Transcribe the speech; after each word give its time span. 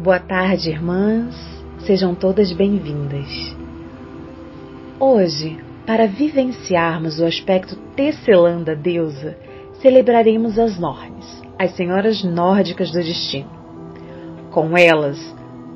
Boa 0.00 0.20
tarde, 0.20 0.70
irmãs. 0.70 1.34
Sejam 1.80 2.14
todas 2.14 2.52
bem-vindas. 2.52 3.56
Hoje, 5.00 5.58
para 5.84 6.06
vivenciarmos 6.06 7.18
o 7.18 7.24
aspecto 7.24 7.74
tecelã 7.96 8.62
da 8.62 8.74
deusa, 8.74 9.36
celebraremos 9.82 10.56
as 10.56 10.78
Nornes, 10.78 11.42
as 11.58 11.72
senhoras 11.72 12.22
nórdicas 12.22 12.92
do 12.92 13.00
destino. 13.00 13.50
Com 14.52 14.78
elas, 14.78 15.18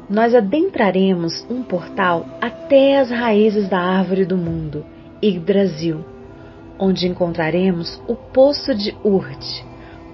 nós 0.08 0.36
adentraremos 0.36 1.44
um 1.50 1.64
portal 1.64 2.24
até 2.40 3.00
as 3.00 3.10
raízes 3.10 3.68
da 3.68 3.80
árvore 3.80 4.24
do 4.24 4.36
mundo, 4.36 4.86
Yggdrasil, 5.20 5.98
onde 6.78 7.08
encontraremos 7.08 8.00
o 8.06 8.14
poço 8.14 8.72
de 8.72 8.94
Urd, 9.02 9.64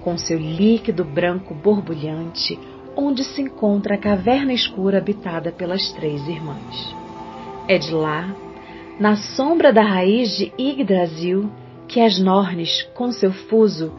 com 0.03 0.17
seu 0.17 0.39
líquido 0.39 1.05
branco 1.05 1.53
borbulhante, 1.53 2.57
onde 2.95 3.23
se 3.23 3.41
encontra 3.41 3.95
a 3.95 3.97
caverna 3.97 4.53
escura 4.53 4.97
habitada 4.97 5.51
pelas 5.51 5.91
três 5.93 6.27
irmãs. 6.27 6.95
É 7.67 7.77
de 7.77 7.91
lá, 7.91 8.35
na 8.99 9.15
sombra 9.15 9.71
da 9.71 9.81
raiz 9.81 10.37
de 10.37 10.51
Yggdrasil, 10.59 11.49
que 11.87 11.99
as 11.99 12.19
Nornes, 12.19 12.83
com 12.93 13.11
seu 13.11 13.31
fuso, 13.31 13.91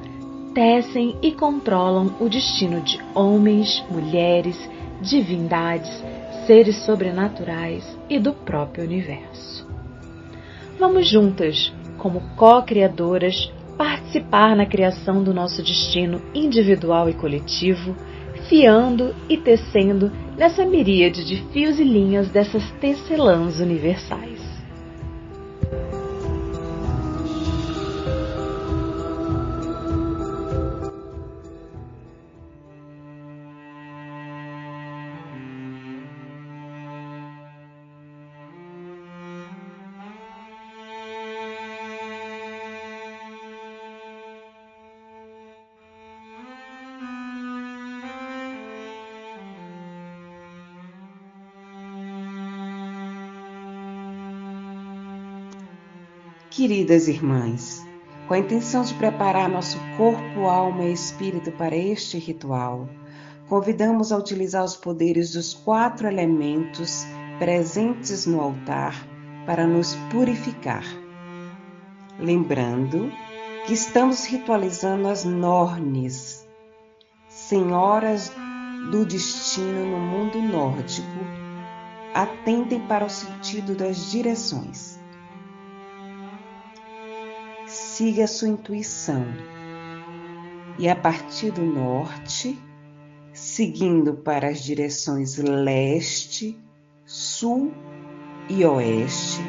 tecem 0.55 1.17
e 1.23 1.33
controlam 1.33 2.15
o 2.21 2.29
destino 2.29 2.81
de 2.81 3.01
homens, 3.15 3.83
mulheres, 3.91 4.57
divindades, 5.01 5.91
seres 6.47 6.77
sobrenaturais 6.85 7.85
e 8.09 8.19
do 8.19 8.33
próprio 8.33 8.85
universo. 8.85 9.67
Vamos 10.79 11.09
juntas, 11.09 11.73
como 11.99 12.21
co-criadoras, 12.37 13.53
participar 13.79 14.55
na 14.55 14.67
criação 14.67 15.23
do 15.23 15.33
nosso 15.33 15.63
destino 15.63 16.21
individual 16.35 17.09
e 17.09 17.15
coletivo 17.15 17.95
fiando 18.51 19.15
e 19.29 19.37
tecendo 19.37 20.11
nessa 20.37 20.67
miríade 20.67 21.25
de 21.25 21.37
fios 21.53 21.79
e 21.79 21.85
linhas 21.85 22.29
dessas 22.31 22.69
tecelãs 22.81 23.61
universais. 23.61 24.50
Queridas 56.61 57.09
irmãs, 57.09 57.83
com 58.29 58.35
a 58.35 58.39
intenção 58.39 58.83
de 58.83 58.93
preparar 58.93 59.49
nosso 59.49 59.79
corpo, 59.97 60.41
alma 60.41 60.85
e 60.85 60.93
espírito 60.93 61.51
para 61.53 61.75
este 61.75 62.19
ritual, 62.19 62.87
convidamos 63.49 64.13
a 64.13 64.19
utilizar 64.19 64.63
os 64.63 64.77
poderes 64.77 65.33
dos 65.33 65.55
quatro 65.55 66.07
elementos 66.07 67.07
presentes 67.39 68.27
no 68.27 68.43
altar 68.43 68.95
para 69.47 69.67
nos 69.67 69.95
purificar. 70.11 70.85
Lembrando 72.19 73.11
que 73.67 73.73
estamos 73.73 74.27
ritualizando 74.27 75.09
as 75.09 75.25
Nornes, 75.25 76.47
senhoras 77.27 78.31
do 78.91 79.07
destino 79.07 79.87
no 79.87 79.99
mundo 79.99 80.43
nórdico, 80.43 81.09
atentem 82.13 82.81
para 82.81 83.07
o 83.07 83.09
sentido 83.09 83.75
das 83.75 84.11
direções 84.11 85.00
siga 88.01 88.25
a 88.25 88.27
sua 88.27 88.49
intuição. 88.49 89.27
E 90.79 90.89
a 90.89 90.97
partir 90.97 91.51
do 91.51 91.61
norte, 91.61 92.59
seguindo 93.31 94.15
para 94.15 94.49
as 94.49 94.65
direções 94.65 95.37
leste, 95.37 96.59
sul 97.05 97.71
e 98.49 98.65
oeste, 98.65 99.43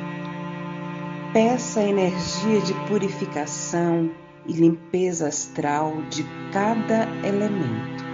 peça 1.32 1.80
a 1.80 1.88
energia 1.88 2.60
de 2.60 2.74
purificação 2.90 4.12
e 4.46 4.52
limpeza 4.52 5.30
astral 5.30 6.02
de 6.10 6.26
cada 6.52 7.08
elemento. 7.26 8.11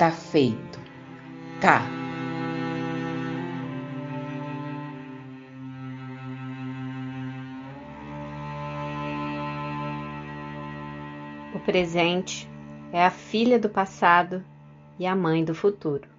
Está 0.00 0.10
feito. 0.10 0.80
Cá. 1.60 1.82
O 11.54 11.60
presente 11.60 12.48
é 12.90 13.04
a 13.04 13.10
filha 13.10 13.58
do 13.58 13.68
passado 13.68 14.42
e 14.98 15.06
a 15.06 15.14
mãe 15.14 15.44
do 15.44 15.54
futuro. 15.54 16.09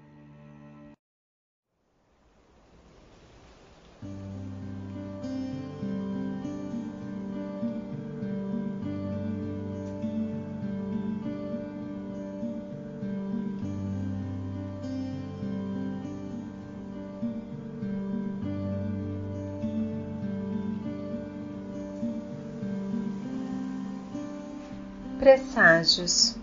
Presságios. 25.61 26.35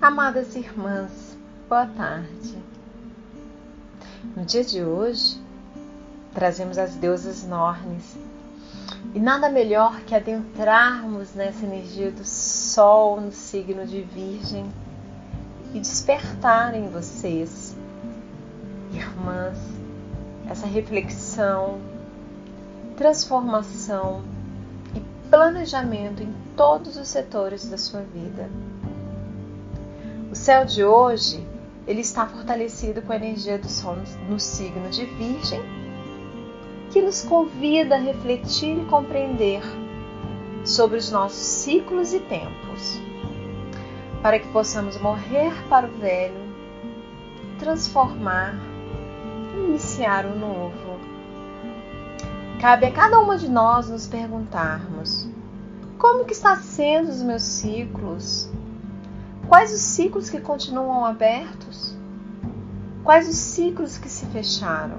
Amadas 0.00 0.56
irmãs, 0.56 1.38
boa 1.68 1.86
tarde. 1.86 2.58
No 4.36 4.44
dia 4.44 4.64
de 4.64 4.82
hoje, 4.82 5.40
trazemos 6.34 6.76
as 6.76 6.96
deusas 6.96 7.44
Nornes. 7.46 8.16
E 9.14 9.20
nada 9.20 9.48
melhor 9.48 10.00
que 10.00 10.12
adentrarmos 10.12 11.34
nessa 11.34 11.64
energia 11.64 12.10
do 12.10 12.24
Sol 12.24 13.20
no 13.20 13.30
signo 13.30 13.86
de 13.86 14.02
Virgem 14.02 14.68
e 15.72 15.78
despertar 15.78 16.74
em 16.74 16.88
vocês, 16.88 17.76
irmãs, 18.92 19.56
essa 20.50 20.66
reflexão, 20.66 21.78
transformação 22.96 24.24
planejamento 25.32 26.22
em 26.22 26.30
todos 26.56 26.96
os 26.96 27.08
setores 27.08 27.68
da 27.68 27.78
sua 27.78 28.00
vida. 28.00 28.48
O 30.30 30.34
céu 30.34 30.64
de 30.64 30.84
hoje, 30.84 31.46
ele 31.86 32.00
está 32.00 32.26
fortalecido 32.26 33.02
com 33.02 33.12
a 33.12 33.16
energia 33.16 33.58
do 33.58 33.68
sol 33.68 33.96
no 34.28 34.38
signo 34.38 34.88
de 34.90 35.04
Virgem, 35.04 35.60
que 36.90 37.00
nos 37.00 37.22
convida 37.22 37.96
a 37.96 37.98
refletir 37.98 38.78
e 38.78 38.84
compreender 38.86 39.62
sobre 40.64 40.98
os 40.98 41.10
nossos 41.10 41.46
ciclos 41.46 42.12
e 42.12 42.20
tempos, 42.20 43.00
para 44.22 44.38
que 44.38 44.48
possamos 44.48 45.00
morrer 45.00 45.52
para 45.68 45.86
o 45.86 45.98
velho, 45.98 46.40
transformar, 47.58 48.54
iniciar 49.54 50.24
o 50.26 50.38
novo 50.38 50.92
Cabe 52.62 52.86
a 52.86 52.92
cada 52.92 53.18
uma 53.18 53.36
de 53.36 53.50
nós 53.50 53.90
nos 53.90 54.06
perguntarmos: 54.06 55.28
como 56.02 56.24
que 56.24 56.32
está 56.32 56.56
sendo 56.56 57.10
os 57.10 57.22
meus 57.22 57.44
ciclos? 57.44 58.50
Quais 59.46 59.72
os 59.72 59.80
ciclos 59.80 60.28
que 60.28 60.40
continuam 60.40 61.04
abertos? 61.04 61.96
Quais 63.04 63.28
os 63.28 63.36
ciclos 63.36 63.98
que 63.98 64.08
se 64.08 64.26
fecharam? 64.26 64.98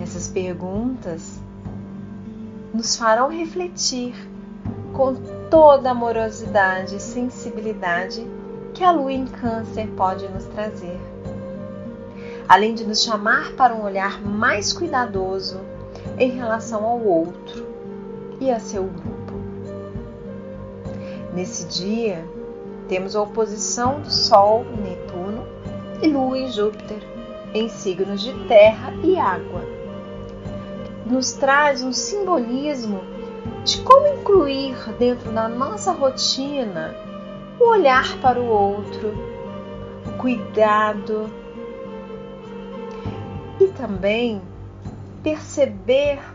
Essas 0.00 0.28
perguntas 0.28 1.38
nos 2.72 2.96
farão 2.96 3.28
refletir 3.28 4.14
com 4.94 5.14
toda 5.50 5.90
a 5.90 5.92
amorosidade 5.92 6.96
e 6.96 7.00
sensibilidade 7.00 8.26
que 8.72 8.82
a 8.82 8.90
lua 8.90 9.12
em 9.12 9.26
Câncer 9.26 9.88
pode 9.88 10.26
nos 10.28 10.44
trazer 10.46 10.98
além 12.48 12.74
de 12.74 12.86
nos 12.86 13.02
chamar 13.02 13.52
para 13.52 13.74
um 13.74 13.82
olhar 13.82 14.20
mais 14.22 14.72
cuidadoso 14.72 15.60
em 16.18 16.30
relação 16.30 16.84
ao 16.84 17.00
outro 17.00 17.73
e 18.44 18.50
a 18.50 18.60
seu 18.60 18.84
grupo. 18.84 19.34
Nesse 21.32 21.64
dia, 21.66 22.24
temos 22.88 23.16
a 23.16 23.22
oposição 23.22 24.00
do 24.02 24.10
Sol 24.10 24.64
Netuno 24.64 25.46
e 26.02 26.08
Lua 26.08 26.38
em 26.38 26.52
Júpiter, 26.52 27.02
em 27.54 27.68
signos 27.70 28.20
de 28.20 28.32
terra 28.46 28.92
e 29.02 29.18
água. 29.18 29.62
Nos 31.06 31.32
traz 31.32 31.82
um 31.82 31.92
simbolismo 31.92 33.00
de 33.64 33.80
como 33.80 34.06
incluir 34.08 34.76
dentro 34.98 35.32
da 35.32 35.48
nossa 35.48 35.92
rotina 35.92 36.94
o 37.58 37.70
olhar 37.70 38.18
para 38.18 38.38
o 38.38 38.46
outro, 38.46 39.14
o 40.06 40.18
cuidado 40.18 41.30
e 43.58 43.68
também 43.68 44.42
perceber 45.22 46.33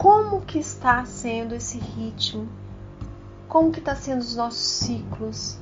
como 0.00 0.40
que 0.40 0.58
está 0.58 1.04
sendo 1.04 1.54
esse 1.54 1.76
ritmo, 1.76 2.48
como 3.46 3.70
que 3.70 3.80
está 3.80 3.94
sendo 3.94 4.20
os 4.20 4.34
nossos 4.34 4.62
ciclos, 4.62 5.58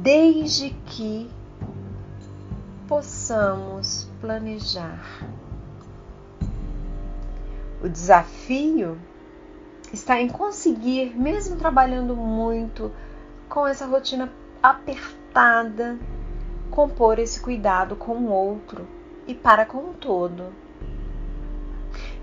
desde 0.00 0.70
que 0.86 1.30
possamos 2.88 4.08
planejar. 4.18 5.28
O 7.84 7.88
desafio 7.90 8.98
está 9.92 10.18
em 10.18 10.28
conseguir, 10.30 11.14
mesmo 11.14 11.56
trabalhando 11.56 12.16
muito 12.16 12.90
com 13.46 13.66
essa 13.66 13.84
rotina 13.84 14.32
apertada, 14.62 15.98
compor 16.70 17.18
esse 17.18 17.38
cuidado 17.42 17.94
com 17.94 18.14
o 18.14 18.30
outro 18.30 18.88
e 19.26 19.34
para 19.34 19.66
com 19.66 19.90
o 19.90 19.92
todo. 19.92 20.69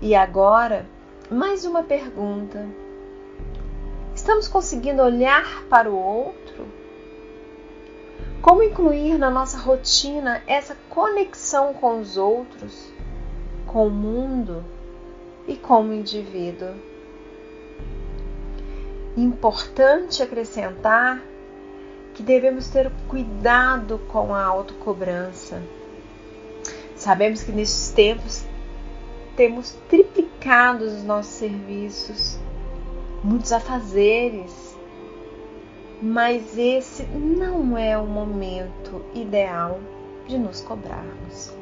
E 0.00 0.14
agora, 0.14 0.86
mais 1.28 1.64
uma 1.64 1.82
pergunta. 1.82 2.64
Estamos 4.14 4.46
conseguindo 4.46 5.02
olhar 5.02 5.64
para 5.64 5.90
o 5.90 5.96
outro? 5.96 6.68
Como 8.40 8.62
incluir 8.62 9.18
na 9.18 9.28
nossa 9.28 9.58
rotina 9.58 10.40
essa 10.46 10.76
conexão 10.88 11.74
com 11.74 11.98
os 11.98 12.16
outros, 12.16 12.92
com 13.66 13.88
o 13.88 13.90
mundo 13.90 14.64
e 15.48 15.56
como 15.56 15.92
indivíduo? 15.92 16.74
Importante 19.16 20.22
acrescentar 20.22 21.20
que 22.14 22.22
devemos 22.22 22.68
ter 22.68 22.88
cuidado 23.08 23.98
com 24.06 24.32
a 24.32 24.44
autocobrança. 24.44 25.60
Sabemos 26.94 27.42
que 27.42 27.50
nesses 27.50 27.90
tempos 27.90 28.47
temos 29.38 29.78
triplicado 29.88 30.84
os 30.84 31.04
nossos 31.04 31.32
serviços, 31.34 32.40
muitos 33.22 33.52
afazeres, 33.52 34.76
mas 36.02 36.58
esse 36.58 37.04
não 37.04 37.78
é 37.78 37.96
o 37.96 38.04
momento 38.04 39.00
ideal 39.14 39.78
de 40.26 40.36
nos 40.36 40.60
cobrarmos. 40.60 41.54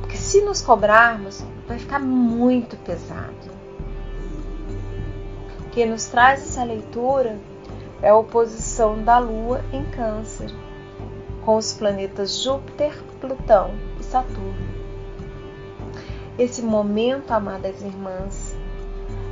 Porque 0.00 0.16
se 0.16 0.40
nos 0.40 0.60
cobrarmos, 0.60 1.44
vai 1.68 1.78
ficar 1.78 2.00
muito 2.00 2.76
pesado 2.78 3.56
que 5.78 5.86
nos 5.86 6.06
traz 6.06 6.42
essa 6.42 6.64
leitura 6.64 7.38
é 8.02 8.08
a 8.08 8.16
oposição 8.16 9.00
da 9.04 9.18
Lua 9.18 9.60
em 9.72 9.84
Câncer, 9.84 10.50
com 11.44 11.56
os 11.56 11.72
planetas 11.72 12.42
Júpiter, 12.42 13.00
Plutão 13.20 13.70
e 14.00 14.02
Saturno. 14.02 14.67
Esse 16.38 16.62
momento, 16.62 17.32
amadas 17.32 17.82
irmãs, 17.82 18.54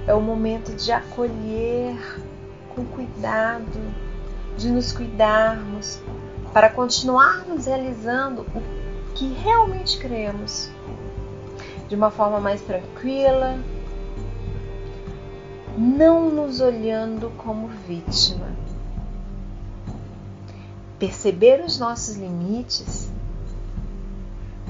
é 0.08 0.12
o 0.12 0.20
momento 0.20 0.75
de 0.75 0.91
acolher 0.91 1.97
com 2.75 2.85
cuidado, 2.85 3.81
de 4.58 4.69
nos 4.69 4.91
cuidarmos, 4.91 6.00
para 6.53 6.69
continuarmos 6.69 7.67
realizando 7.67 8.43
o 8.43 9.14
que 9.14 9.32
realmente 9.35 10.00
queremos, 10.00 10.69
de 11.88 11.94
uma 11.94 12.11
forma 12.11 12.41
mais 12.41 12.61
tranquila, 12.62 13.56
não 15.79 16.29
nos 16.29 16.61
olhando 16.61 17.31
como 17.37 17.69
vítima. 17.87 18.49
Perceber 20.99 21.64
os 21.64 21.79
nossos 21.79 22.17
limites, 22.17 23.08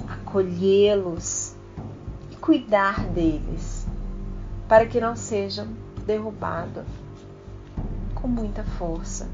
acolhê-los 0.06 1.36
cuidar 2.46 3.04
deles, 3.08 3.88
para 4.69 4.87
que 4.87 5.00
não 5.00 5.16
sejam 5.16 5.66
derrubados 6.06 6.84
com 8.14 8.28
muita 8.28 8.62
força. 8.62 9.28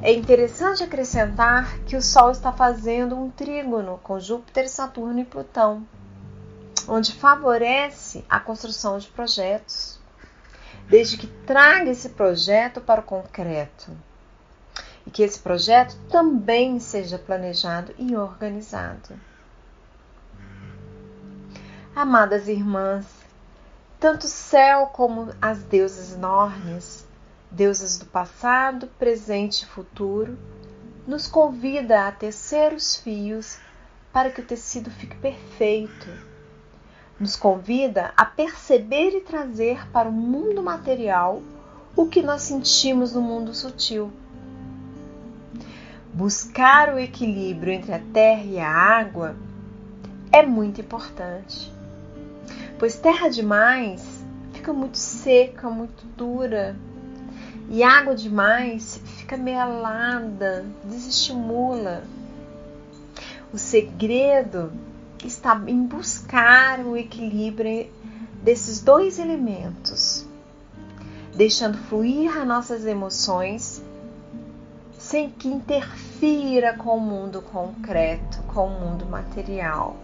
É 0.00 0.12
interessante 0.12 0.84
acrescentar 0.84 1.80
que 1.80 1.96
o 1.96 2.02
Sol 2.02 2.30
está 2.30 2.52
fazendo 2.52 3.18
um 3.18 3.28
trígono 3.28 3.98
com 4.00 4.20
Júpiter, 4.20 4.68
Saturno 4.70 5.18
e 5.18 5.24
Plutão 5.24 5.84
onde 6.88 7.12
favorece 7.12 8.24
a 8.28 8.38
construção 8.38 8.96
de 8.98 9.08
projetos, 9.08 9.98
desde 10.88 11.16
que 11.16 11.26
traga 11.26 11.90
esse 11.90 12.10
projeto 12.10 12.80
para 12.80 13.00
o 13.00 13.04
concreto 13.04 13.90
e 15.04 15.10
que 15.10 15.24
esse 15.24 15.40
projeto 15.40 15.96
também 16.08 16.78
seja 16.78 17.18
planejado 17.18 17.92
e 17.98 18.16
organizado. 18.16 19.18
Amadas 21.94 22.48
irmãs, 22.48 23.06
tanto 24.00 24.24
o 24.24 24.28
céu 24.28 24.86
como 24.86 25.32
as 25.40 25.62
deusas 25.62 26.14
enormes, 26.14 27.06
deusas 27.50 27.98
do 27.98 28.06
passado, 28.06 28.86
presente 28.98 29.62
e 29.62 29.66
futuro, 29.66 30.38
nos 31.06 31.26
convida 31.26 32.08
a 32.08 32.12
tecer 32.12 32.72
os 32.72 32.96
fios 32.96 33.58
para 34.12 34.30
que 34.30 34.40
o 34.40 34.46
tecido 34.46 34.90
fique 34.90 35.16
perfeito 35.16 36.32
nos 37.22 37.36
convida 37.36 38.12
a 38.16 38.24
perceber 38.24 39.16
e 39.16 39.20
trazer 39.20 39.88
para 39.92 40.08
o 40.08 40.12
mundo 40.12 40.60
material 40.60 41.40
o 41.94 42.06
que 42.06 42.20
nós 42.20 42.42
sentimos 42.42 43.14
no 43.14 43.20
mundo 43.20 43.54
sutil. 43.54 44.10
Buscar 46.12 46.92
o 46.92 46.98
equilíbrio 46.98 47.72
entre 47.72 47.92
a 47.92 48.00
terra 48.12 48.42
e 48.42 48.58
a 48.58 48.68
água 48.68 49.36
é 50.32 50.44
muito 50.44 50.80
importante, 50.80 51.72
pois 52.82 52.96
terra 52.96 53.28
demais 53.28 54.02
fica 54.52 54.72
muito 54.72 54.98
seca, 54.98 55.70
muito 55.70 56.04
dura, 56.16 56.74
e 57.70 57.80
água 57.80 58.12
demais 58.12 59.00
fica 59.18 59.36
melada, 59.36 60.66
desestimula. 60.84 62.02
O 63.52 63.56
segredo 63.56 64.72
está 65.24 65.62
em 65.68 65.86
buscar 65.86 66.80
o 66.80 66.96
equilíbrio 66.96 67.88
desses 68.42 68.80
dois 68.80 69.20
elementos, 69.20 70.26
deixando 71.36 71.78
fluir 71.78 72.36
as 72.36 72.44
nossas 72.44 72.84
emoções 72.84 73.80
sem 74.98 75.30
que 75.30 75.46
interfira 75.46 76.76
com 76.76 76.96
o 76.96 77.00
mundo 77.00 77.42
concreto, 77.42 78.42
com 78.52 78.66
o 78.66 78.80
mundo 78.80 79.06
material. 79.06 79.96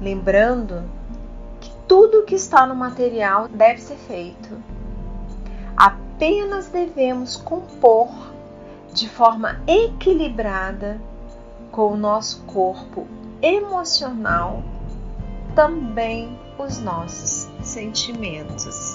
Lembrando 0.00 0.84
que 1.60 1.70
tudo 1.86 2.24
que 2.24 2.34
está 2.34 2.66
no 2.66 2.74
material 2.74 3.48
deve 3.48 3.80
ser 3.80 3.96
feito. 3.96 4.62
Apenas 5.76 6.68
devemos 6.68 7.36
compor 7.36 8.08
de 8.92 9.08
forma 9.08 9.60
equilibrada 9.66 11.00
com 11.70 11.92
o 11.92 11.96
nosso 11.96 12.42
corpo 12.44 13.06
emocional, 13.42 14.62
também 15.54 16.38
os 16.58 16.78
nossos 16.80 17.48
sentimentos. 17.62 18.87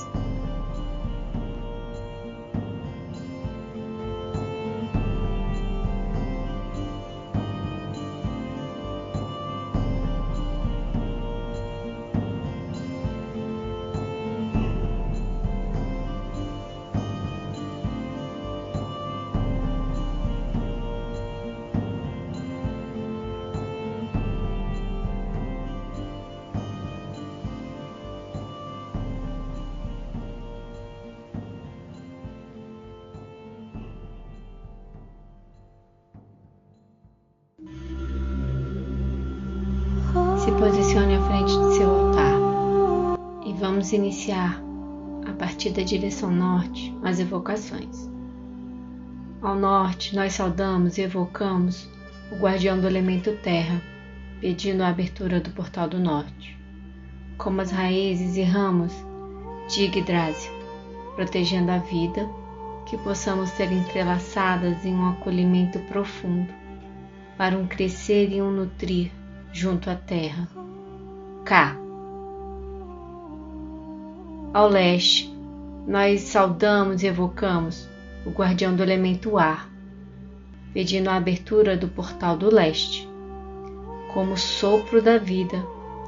Vamos 43.83 43.91
iniciar 43.91 44.61
a 45.27 45.33
partir 45.33 45.71
da 45.71 45.83
direção 45.83 46.31
norte, 46.31 46.95
as 47.03 47.19
evocações. 47.19 48.09
Ao 49.41 49.55
norte, 49.55 50.15
nós 50.15 50.31
saudamos 50.31 50.97
e 50.97 51.01
evocamos 51.01 51.89
o 52.31 52.37
guardião 52.37 52.79
do 52.79 52.87
elemento 52.87 53.35
terra, 53.43 53.81
pedindo 54.39 54.83
a 54.83 54.87
abertura 54.87 55.41
do 55.41 55.49
portal 55.49 55.89
do 55.89 55.99
norte. 55.99 56.57
Como 57.37 57.59
as 57.59 57.71
raízes 57.71 58.37
e 58.37 58.43
ramos 58.43 58.93
de 59.67 59.83
Yggdrasil, 59.83 60.53
protegendo 61.15 61.71
a 61.71 61.79
vida, 61.79 62.25
que 62.85 62.97
possamos 62.99 63.49
ser 63.49 63.69
entrelaçadas 63.69 64.85
em 64.85 64.93
um 64.93 65.09
acolhimento 65.09 65.77
profundo, 65.79 66.53
para 67.37 67.57
um 67.57 67.67
crescer 67.67 68.31
e 68.31 68.41
um 68.41 68.49
nutrir 68.49 69.11
junto 69.51 69.89
à 69.89 69.95
terra. 69.95 70.47
K. 71.43 71.82
Ao 74.53 74.69
leste, 74.69 75.33
nós 75.87 76.21
saudamos 76.21 77.01
e 77.01 77.07
evocamos 77.07 77.89
o 78.23 78.29
guardião 78.29 78.75
do 78.75 78.83
elemento 78.83 79.35
ar, 79.35 79.67
pedindo 80.71 81.09
a 81.09 81.15
abertura 81.15 81.75
do 81.75 81.87
portal 81.87 82.37
do 82.37 82.53
leste, 82.53 83.09
como 84.13 84.37
sopro 84.37 85.01
da 85.01 85.17
vida, 85.17 85.57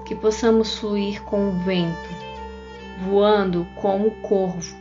que 0.05 0.13
possamos 0.13 0.77
fluir 0.77 1.23
com 1.23 1.49
o 1.49 1.53
vento, 1.63 2.09
voando 3.03 3.65
como 3.81 4.09
o 4.09 4.21
corvo, 4.21 4.77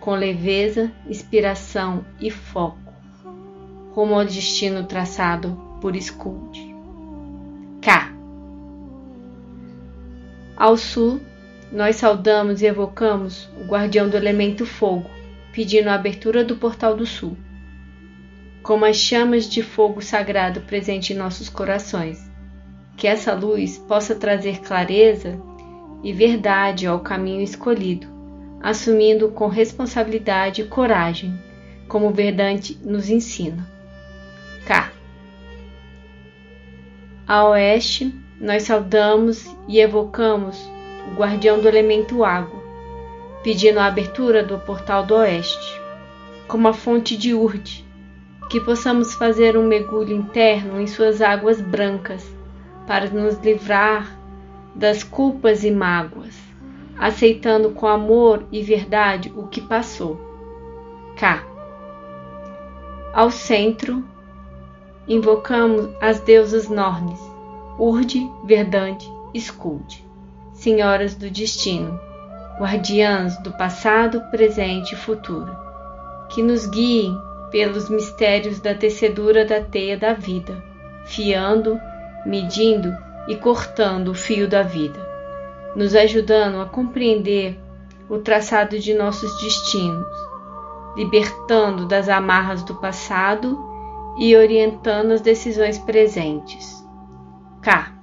com 0.00 0.12
leveza, 0.12 0.90
inspiração 1.06 2.02
e 2.18 2.30
foco, 2.30 2.94
rumo 3.92 4.14
ao 4.14 4.24
destino 4.24 4.84
traçado 4.84 5.54
por 5.82 5.94
Skuld. 5.96 6.74
K. 7.82 8.10
Ao 10.56 10.78
sul, 10.78 11.20
nós 11.72 11.96
saudamos 11.96 12.62
e 12.62 12.66
evocamos 12.66 13.48
o 13.56 13.64
guardião 13.64 14.08
do 14.08 14.16
elemento 14.16 14.66
fogo, 14.66 15.08
pedindo 15.52 15.88
a 15.88 15.94
abertura 15.94 16.44
do 16.44 16.56
portal 16.56 16.96
do 16.96 17.06
sul. 17.06 17.36
Como 18.62 18.84
as 18.84 18.96
chamas 18.96 19.48
de 19.48 19.62
fogo 19.62 20.02
sagrado 20.02 20.62
presente 20.62 21.12
em 21.12 21.16
nossos 21.16 21.48
corações, 21.48 22.28
que 22.96 23.06
essa 23.06 23.32
luz 23.34 23.78
possa 23.78 24.14
trazer 24.14 24.60
clareza 24.60 25.40
e 26.02 26.12
verdade 26.12 26.86
ao 26.86 27.00
caminho 27.00 27.40
escolhido, 27.40 28.08
assumindo 28.60 29.28
com 29.28 29.46
responsabilidade 29.46 30.62
e 30.62 30.66
coragem, 30.66 31.38
como 31.88 32.08
o 32.08 32.12
Verdante 32.12 32.78
nos 32.84 33.08
ensina. 33.08 33.66
K. 34.66 34.92
A 37.26 37.48
oeste, 37.48 38.12
nós 38.40 38.64
saudamos 38.64 39.56
e 39.68 39.78
evocamos 39.78 40.68
o 41.10 41.14
guardião 41.14 41.58
do 41.58 41.66
elemento 41.66 42.24
água, 42.24 42.60
pedindo 43.42 43.78
a 43.78 43.86
abertura 43.86 44.42
do 44.42 44.58
portal 44.58 45.04
do 45.04 45.16
oeste, 45.16 45.80
como 46.46 46.68
a 46.68 46.72
fonte 46.72 47.16
de 47.16 47.34
Urde, 47.34 47.84
que 48.48 48.60
possamos 48.60 49.14
fazer 49.14 49.56
um 49.56 49.66
mergulho 49.66 50.14
interno 50.14 50.80
em 50.80 50.86
suas 50.86 51.20
águas 51.20 51.60
brancas 51.60 52.26
para 52.86 53.08
nos 53.10 53.38
livrar 53.38 54.18
das 54.74 55.02
culpas 55.02 55.64
e 55.64 55.70
mágoas, 55.70 56.36
aceitando 56.98 57.70
com 57.70 57.86
amor 57.86 58.44
e 58.52 58.62
verdade 58.62 59.32
o 59.36 59.46
que 59.46 59.60
passou. 59.60 60.20
K. 61.16 61.44
Ao 63.12 63.30
centro, 63.30 64.04
invocamos 65.08 65.88
as 66.00 66.20
deusas 66.20 66.68
Nornes, 66.68 67.20
Urde, 67.78 68.28
Verdande 68.44 69.10
e 69.34 69.38
Skuld 69.38 70.09
senhoras 70.60 71.14
do 71.14 71.30
destino, 71.30 71.98
guardiãs 72.58 73.38
do 73.38 73.50
passado, 73.50 74.20
presente 74.30 74.92
e 74.92 74.96
futuro, 74.96 75.50
que 76.28 76.42
nos 76.42 76.66
guiem 76.66 77.16
pelos 77.50 77.88
mistérios 77.88 78.60
da 78.60 78.74
tecedura 78.74 79.46
da 79.46 79.62
teia 79.62 79.96
da 79.96 80.12
vida, 80.12 80.62
fiando, 81.06 81.80
medindo 82.26 82.94
e 83.26 83.36
cortando 83.36 84.08
o 84.08 84.14
fio 84.14 84.46
da 84.46 84.62
vida, 84.62 85.00
nos 85.74 85.94
ajudando 85.94 86.60
a 86.60 86.66
compreender 86.66 87.58
o 88.06 88.18
traçado 88.18 88.78
de 88.78 88.92
nossos 88.92 89.40
destinos, 89.40 90.06
libertando 90.94 91.86
das 91.86 92.06
amarras 92.06 92.62
do 92.62 92.74
passado 92.74 93.58
e 94.18 94.36
orientando 94.36 95.12
as 95.12 95.22
decisões 95.22 95.78
presentes. 95.78 96.86
K. 97.62 97.99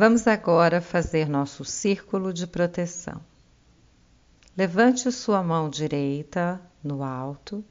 Vamos 0.00 0.26
agora 0.26 0.80
fazer 0.80 1.28
nosso 1.28 1.62
círculo 1.62 2.32
de 2.32 2.46
proteção. 2.46 3.20
Levante 4.56 5.12
sua 5.12 5.42
mão 5.42 5.68
direita 5.68 6.58
no 6.82 7.02
alto 7.02 7.62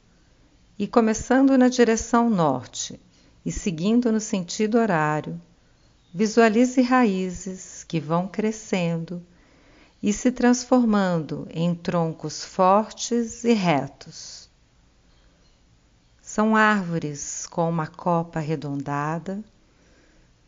e, 0.78 0.86
começando 0.86 1.58
na 1.58 1.68
direção 1.68 2.30
norte 2.30 3.00
e 3.44 3.52
seguindo 3.52 4.12
no 4.12 4.20
sentido 4.20 4.78
horário, 4.78 5.42
visualize 6.14 6.80
raízes 6.84 7.84
que 7.84 8.00
vão 8.00 8.28
crescendo 8.28 9.26
e 10.00 10.14
se 10.14 10.32
transformando 10.32 11.48
em 11.50 11.74
troncos 11.74 12.46
fortes 12.46 13.44
e 13.44 13.54
retos. 13.54 14.48
São 16.22 16.56
árvores 16.56 17.48
com 17.48 17.68
uma 17.68 17.88
copa 17.88 18.38
arredondada, 18.38 19.44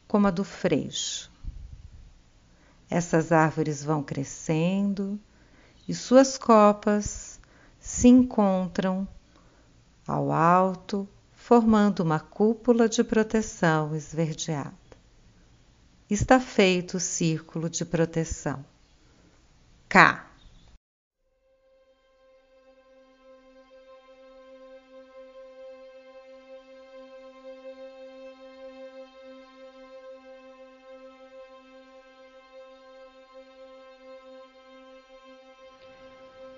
como 0.07 0.27
a 0.27 0.29
do 0.29 0.43
freixo. 0.43 1.30
Essas 2.91 3.31
árvores 3.31 3.81
vão 3.81 4.03
crescendo 4.03 5.17
e 5.87 5.95
suas 5.95 6.37
copas 6.37 7.39
se 7.79 8.09
encontram 8.09 9.07
ao 10.05 10.29
alto, 10.29 11.07
formando 11.33 12.01
uma 12.01 12.19
cúpula 12.19 12.89
de 12.89 13.01
proteção 13.01 13.95
esverdeada. 13.95 14.73
Está 16.09 16.37
feito 16.37 16.97
o 16.97 16.99
círculo 16.99 17.69
de 17.69 17.85
proteção. 17.85 18.65
K. 19.87 20.29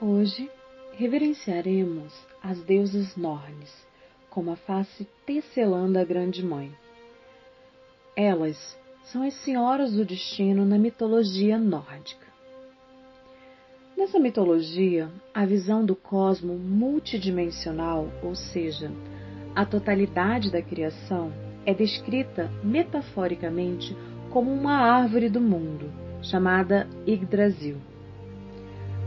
Hoje 0.05 0.51
reverenciaremos 0.97 2.13
as 2.43 2.61
deusas 2.65 3.15
Nornes, 3.15 3.73
como 4.29 4.51
a 4.51 4.57
face 4.57 5.07
tecelã 5.25 5.89
da 5.89 6.03
Grande 6.03 6.45
Mãe. 6.45 6.75
Elas 8.13 8.77
são 9.05 9.23
as 9.23 9.33
senhoras 9.45 9.93
do 9.93 10.03
destino 10.03 10.65
na 10.65 10.77
mitologia 10.77 11.57
nórdica. 11.57 12.27
Nessa 13.95 14.19
mitologia, 14.19 15.09
a 15.33 15.45
visão 15.45 15.85
do 15.85 15.95
cosmo 15.95 16.59
multidimensional, 16.59 18.09
ou 18.21 18.35
seja, 18.35 18.91
a 19.55 19.65
totalidade 19.65 20.51
da 20.51 20.61
criação, 20.61 21.31
é 21.65 21.73
descrita 21.73 22.51
metaforicamente 22.61 23.95
como 24.31 24.51
uma 24.51 24.79
árvore 24.79 25.29
do 25.29 25.39
mundo, 25.39 25.89
chamada 26.21 26.89
Yggdrasil. 27.07 27.92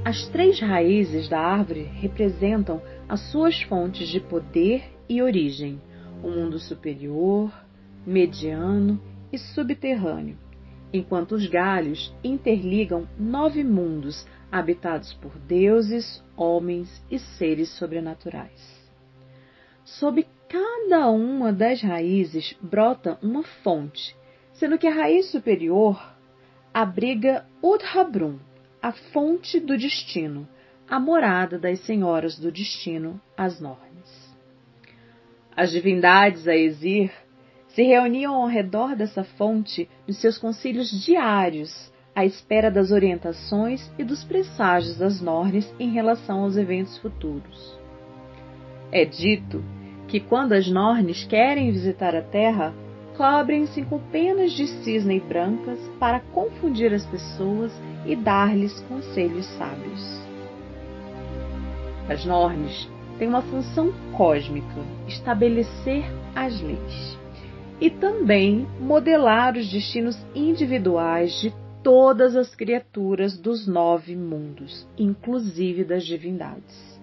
As 0.07 0.29
três 0.29 0.61
raízes 0.61 1.29
da 1.29 1.41
árvore 1.41 1.83
representam 1.83 2.81
as 3.09 3.19
suas 3.33 3.61
fontes 3.63 4.07
de 4.07 4.21
poder 4.21 4.85
e 5.09 5.21
origem: 5.21 5.83
o 6.23 6.31
mundo 6.31 6.61
superior, 6.61 7.53
mediano 8.07 9.03
e 9.33 9.37
subterrâneo, 9.37 10.39
enquanto 10.93 11.33
os 11.33 11.49
galhos 11.49 12.15
interligam 12.23 13.09
nove 13.19 13.65
mundos 13.65 14.25
habitados 14.53 15.13
por 15.15 15.37
deuses, 15.41 16.23
homens 16.37 17.05
e 17.11 17.19
seres 17.19 17.71
sobrenaturais. 17.71 18.89
Sob 19.85 20.25
cada 20.49 21.11
uma 21.11 21.53
das 21.53 21.83
raízes 21.83 22.57
brota 22.63 23.19
uma 23.21 23.43
fonte, 23.43 24.15
sendo 24.53 24.79
que 24.79 24.87
a 24.87 24.95
raiz 24.95 25.33
superior 25.33 26.01
abriga 26.73 27.45
Udhabrum, 27.61 28.39
a 28.83 28.93
fonte 28.93 29.59
do 29.59 29.77
destino, 29.77 30.49
a 30.89 31.01
morada 31.01 31.59
das 31.59 31.81
senhoras 31.81 32.39
do 32.39 32.51
destino, 32.53 33.21
as 33.37 33.61
Nornes. 33.61 34.37
As 35.57 35.71
divindades 35.71 36.47
a 36.47 36.55
Exir 36.55 37.11
se 37.69 37.83
reuniam 37.83 38.35
ao 38.35 38.47
redor 38.47 38.95
dessa 38.95 39.25
fonte 39.25 39.89
nos 40.07 40.19
seus 40.19 40.39
concílios 40.39 40.91
diários, 41.05 41.93
à 42.15 42.25
espera 42.25 42.71
das 42.71 42.91
orientações 42.91 43.93
e 43.99 44.05
dos 44.05 44.25
presságios 44.25 44.97
das 44.97 45.21
Nornes 45.21 45.75
em 45.79 45.91
relação 45.91 46.41
aos 46.41 46.57
eventos 46.57 46.97
futuros. 46.99 47.79
É 48.91 49.05
dito 49.05 49.63
que 50.09 50.21
quando 50.21 50.53
as 50.53 50.69
Nornes 50.69 51.25
querem 51.25 51.71
visitar 51.71 52.15
a 52.15 52.23
Terra, 52.23 52.73
cobrem-se 53.17 53.83
com 53.83 53.99
penas 53.99 54.53
de 54.53 54.67
cisne 54.67 55.21
brancas 55.21 55.79
para 55.99 56.21
confundir 56.21 56.93
as 56.93 57.05
pessoas 57.07 57.73
e 58.05 58.15
dar-lhes 58.15 58.81
conselhos 58.83 59.47
sábios. 59.57 60.21
As 62.09 62.25
Nornes 62.25 62.89
têm 63.19 63.29
uma 63.29 63.43
função 63.43 63.93
cósmica, 64.17 64.81
estabelecer 65.09 66.05
as 66.35 66.61
leis 66.61 67.19
e 67.81 67.91
também 67.91 68.67
modelar 68.81 69.57
os 69.57 69.71
destinos 69.71 70.17
individuais 70.35 71.41
de 71.41 71.53
todas 71.83 72.37
as 72.37 72.55
criaturas 72.55 73.39
dos 73.39 73.67
nove 73.67 74.17
mundos, 74.17 74.87
inclusive 74.99 75.85
das 75.85 76.05
divindades. 76.05 77.01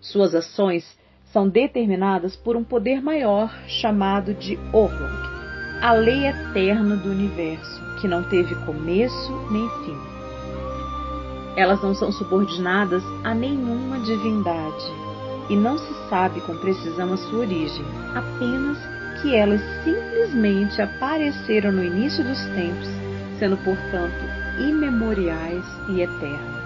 Suas 0.00 0.34
ações 0.34 0.98
são 1.26 1.48
determinadas 1.48 2.36
por 2.36 2.56
um 2.56 2.64
poder 2.64 3.00
maior 3.00 3.50
chamado 3.66 4.34
de 4.34 4.58
Orlok, 4.72 5.21
a 5.82 5.90
lei 5.90 6.28
eterna 6.28 6.94
do 6.94 7.10
universo, 7.10 7.82
que 8.00 8.06
não 8.06 8.22
teve 8.22 8.54
começo 8.64 9.32
nem 9.50 9.68
fim. 9.84 9.98
Elas 11.56 11.82
não 11.82 11.92
são 11.92 12.12
subordinadas 12.12 13.02
a 13.24 13.34
nenhuma 13.34 13.98
divindade 13.98 14.84
e 15.50 15.56
não 15.56 15.76
se 15.76 15.92
sabe 16.08 16.40
com 16.42 16.56
precisão 16.56 17.12
a 17.12 17.16
sua 17.16 17.40
origem, 17.40 17.84
apenas 18.14 18.78
que 19.20 19.34
elas 19.34 19.60
simplesmente 19.82 20.80
apareceram 20.80 21.72
no 21.72 21.82
início 21.82 22.22
dos 22.22 22.38
tempos, 22.54 22.88
sendo, 23.40 23.56
portanto, 23.56 24.24
imemoriais 24.60 25.64
e 25.88 26.00
eternas. 26.00 26.62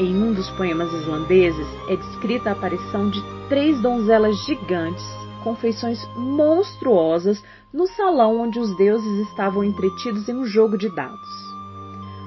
Em 0.00 0.16
um 0.20 0.32
dos 0.32 0.50
poemas 0.50 0.92
islandeses 0.92 1.68
é 1.88 1.94
descrita 1.94 2.48
a 2.48 2.52
aparição 2.54 3.08
de 3.08 3.22
três 3.48 3.80
donzelas 3.80 4.36
gigantes 4.44 5.21
com 5.42 5.54
feições 5.54 5.98
monstruosas 6.16 7.42
no 7.72 7.86
salão 7.86 8.40
onde 8.40 8.58
os 8.58 8.76
deuses 8.76 9.28
estavam 9.28 9.64
entretidos 9.64 10.28
em 10.28 10.34
um 10.34 10.44
jogo 10.44 10.76
de 10.76 10.88
dados. 10.94 11.52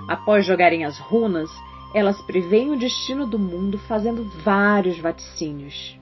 Após 0.08 0.46
jogarem 0.46 0.86
as 0.86 1.00
runas, 1.00 1.50
elas 1.94 2.22
preveem 2.22 2.72
o 2.72 2.78
destino 2.78 3.26
do 3.26 3.40
mundo 3.40 3.78
fazendo 3.78 4.24
vários 4.44 5.00
vaticínios. 5.00 5.98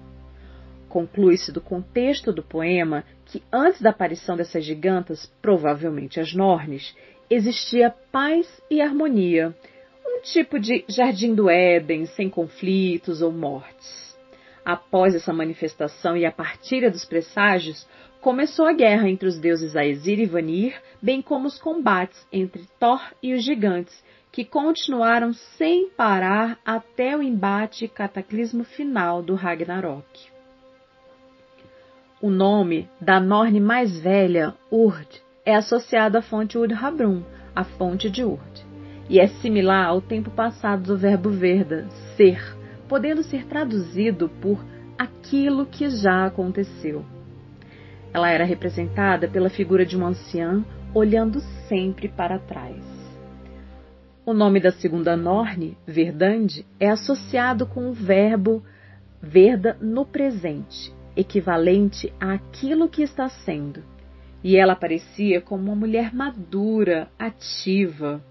Conclui-se 0.89 1.51
do 1.51 1.62
contexto 1.62 2.32
do 2.32 2.43
poema 2.43 3.03
que 3.25 3.41
antes 3.51 3.82
da 3.82 3.91
aparição 3.91 4.36
dessas 4.36 4.65
gigantas, 4.65 5.25
provavelmente 5.41 6.20
as 6.20 6.34
Nornes, 6.34 6.96
existia 7.29 7.93
paz 8.12 8.48
e 8.70 8.82
harmonia, 8.82 9.55
um 10.05 10.22
tipo 10.22 10.60
de 10.60 10.84
jardim 10.88 11.34
do 11.34 11.50
Éden 11.50 12.05
sem 12.05 12.29
conflitos 12.29 13.22
ou 13.22 13.32
mortes. 13.32 14.02
Após 14.65 15.13
essa 15.13 15.34
manifestação 15.34 16.15
e 16.15 16.25
a 16.25 16.32
partilha 16.32 16.89
dos 16.89 17.03
presságios, 17.03 17.88
começou 18.22 18.65
a 18.65 18.74
guerra 18.74 19.10
entre 19.10 19.27
os 19.27 19.38
deuses 19.38 19.75
Aesir 19.75 20.20
e 20.20 20.25
Vanir, 20.25 20.82
bem 21.01 21.22
como 21.22 21.48
os 21.48 21.60
combates 21.60 22.25
entre 22.32 22.65
Thor 22.79 23.01
e 23.22 23.34
os 23.34 23.43
gigantes, 23.43 24.01
que 24.32 24.46
continuaram 24.46 25.34
sem 25.34 25.89
parar 25.89 26.58
até 26.65 27.15
o 27.15 27.22
embate 27.22 27.86
e 27.86 27.89
cataclismo 27.89 28.63
final 28.63 29.22
do 29.22 29.36
Ragnarok. 29.36 30.32
O 32.22 32.29
nome 32.29 32.89
da 33.01 33.20
Norne 33.20 33.60
mais 33.60 34.00
velha, 34.00 34.56
Urd, 34.71 35.21
é 35.45 35.54
associado 35.56 36.17
à 36.17 36.21
fonte 36.21 36.58
Urd-Habrum, 36.58 37.21
a 37.54 37.65
fonte 37.65 38.10
de 38.10 38.23
Urd, 38.23 38.65
e 39.10 39.19
é 39.19 39.28
similar 39.28 39.88
ao 39.88 40.02
tempo 40.02 40.32
passado 40.32 40.84
do 40.84 40.97
verbo 40.97 41.30
verda, 41.30 41.86
ser, 42.15 42.41
podendo 42.93 43.23
ser 43.23 43.47
traduzido 43.47 44.29
por 44.29 44.63
aquilo 44.99 45.65
que 45.65 45.89
já 45.89 46.27
aconteceu. 46.27 47.03
Ela 48.13 48.29
era 48.29 48.45
representada 48.45 49.27
pela 49.27 49.49
figura 49.49 49.84
de 49.84 49.97
uma 49.97 50.10
anciã 50.10 50.63
olhando 50.93 51.39
sempre 51.67 52.08
para 52.08 52.38
trás. 52.38 52.86
O 54.23 54.32
nome 54.32 54.60
da 54.60 54.71
segunda 54.71 55.17
Norne, 55.17 55.75
Verdande, 55.88 56.67
é 56.79 56.88
associado 56.88 57.65
com 57.65 57.89
o 57.89 57.93
verbo 57.93 58.63
verda 59.19 59.75
no 59.82 60.06
presente, 60.06 60.93
equivalente 61.17 62.13
àquilo 62.19 62.88
que 62.88 63.01
está 63.01 63.27
sendo. 63.27 63.84
E 64.43 64.56
ela 64.56 64.75
parecia 64.75 65.41
como 65.41 65.63
uma 65.63 65.75
mulher 65.75 66.13
madura, 66.13 67.10
ativa 67.17 68.23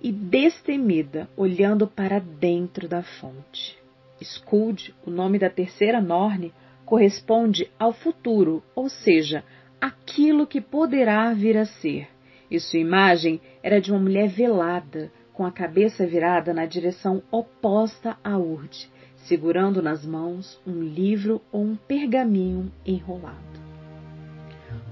e 0.00 0.10
destemida, 0.10 1.28
olhando 1.36 1.86
para 1.86 2.18
dentro 2.20 2.88
da 2.88 3.02
fonte. 3.02 3.81
Skuld, 4.22 4.94
o 5.06 5.10
nome 5.10 5.38
da 5.38 5.50
terceira 5.50 6.00
Norne, 6.00 6.52
corresponde 6.84 7.70
ao 7.78 7.92
futuro, 7.92 8.62
ou 8.74 8.88
seja, 8.88 9.44
aquilo 9.80 10.46
que 10.46 10.60
poderá 10.60 11.32
vir 11.32 11.56
a 11.56 11.64
ser. 11.64 12.08
E 12.50 12.60
sua 12.60 12.78
imagem 12.78 13.40
era 13.62 13.80
de 13.80 13.90
uma 13.90 14.00
mulher 14.00 14.28
velada, 14.28 15.10
com 15.32 15.44
a 15.44 15.50
cabeça 15.50 16.06
virada 16.06 16.52
na 16.52 16.66
direção 16.66 17.22
oposta 17.30 18.16
a 18.22 18.36
Urd, 18.36 18.90
segurando 19.16 19.80
nas 19.80 20.04
mãos 20.04 20.60
um 20.66 20.82
livro 20.82 21.40
ou 21.50 21.62
um 21.62 21.76
pergaminho 21.76 22.70
enrolado. 22.84 23.61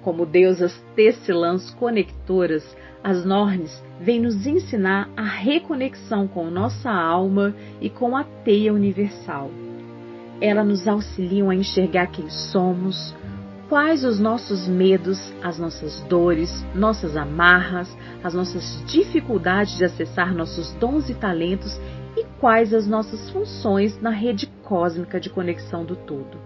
Como 0.02 0.24
deusas 0.24 0.72
tecelãs 0.96 1.70
conectoras, 1.74 2.64
as 3.04 3.24
Nornes 3.24 3.82
vêm 4.00 4.20
nos 4.20 4.46
ensinar 4.46 5.10
a 5.16 5.22
reconexão 5.22 6.26
com 6.26 6.50
nossa 6.50 6.90
alma 6.90 7.54
e 7.80 7.90
com 7.90 8.16
a 8.16 8.24
teia 8.24 8.72
universal. 8.72 9.50
Elas 10.40 10.66
nos 10.66 10.88
auxiliam 10.88 11.50
a 11.50 11.54
enxergar 11.54 12.06
quem 12.06 12.30
somos, 12.30 13.14
quais 13.68 14.04
os 14.04 14.18
nossos 14.18 14.66
medos, 14.66 15.32
as 15.42 15.58
nossas 15.58 16.00
dores, 16.04 16.50
nossas 16.74 17.16
amarras, 17.16 17.94
as 18.24 18.34
nossas 18.34 18.82
dificuldades 18.86 19.76
de 19.76 19.84
acessar 19.84 20.34
nossos 20.34 20.72
dons 20.72 21.08
e 21.10 21.14
talentos 21.14 21.78
e 22.16 22.24
quais 22.40 22.74
as 22.74 22.86
nossas 22.86 23.30
funções 23.30 24.00
na 24.00 24.10
rede 24.10 24.46
cósmica 24.64 25.20
de 25.20 25.30
conexão 25.30 25.84
do 25.84 25.94
todo. 25.94 26.38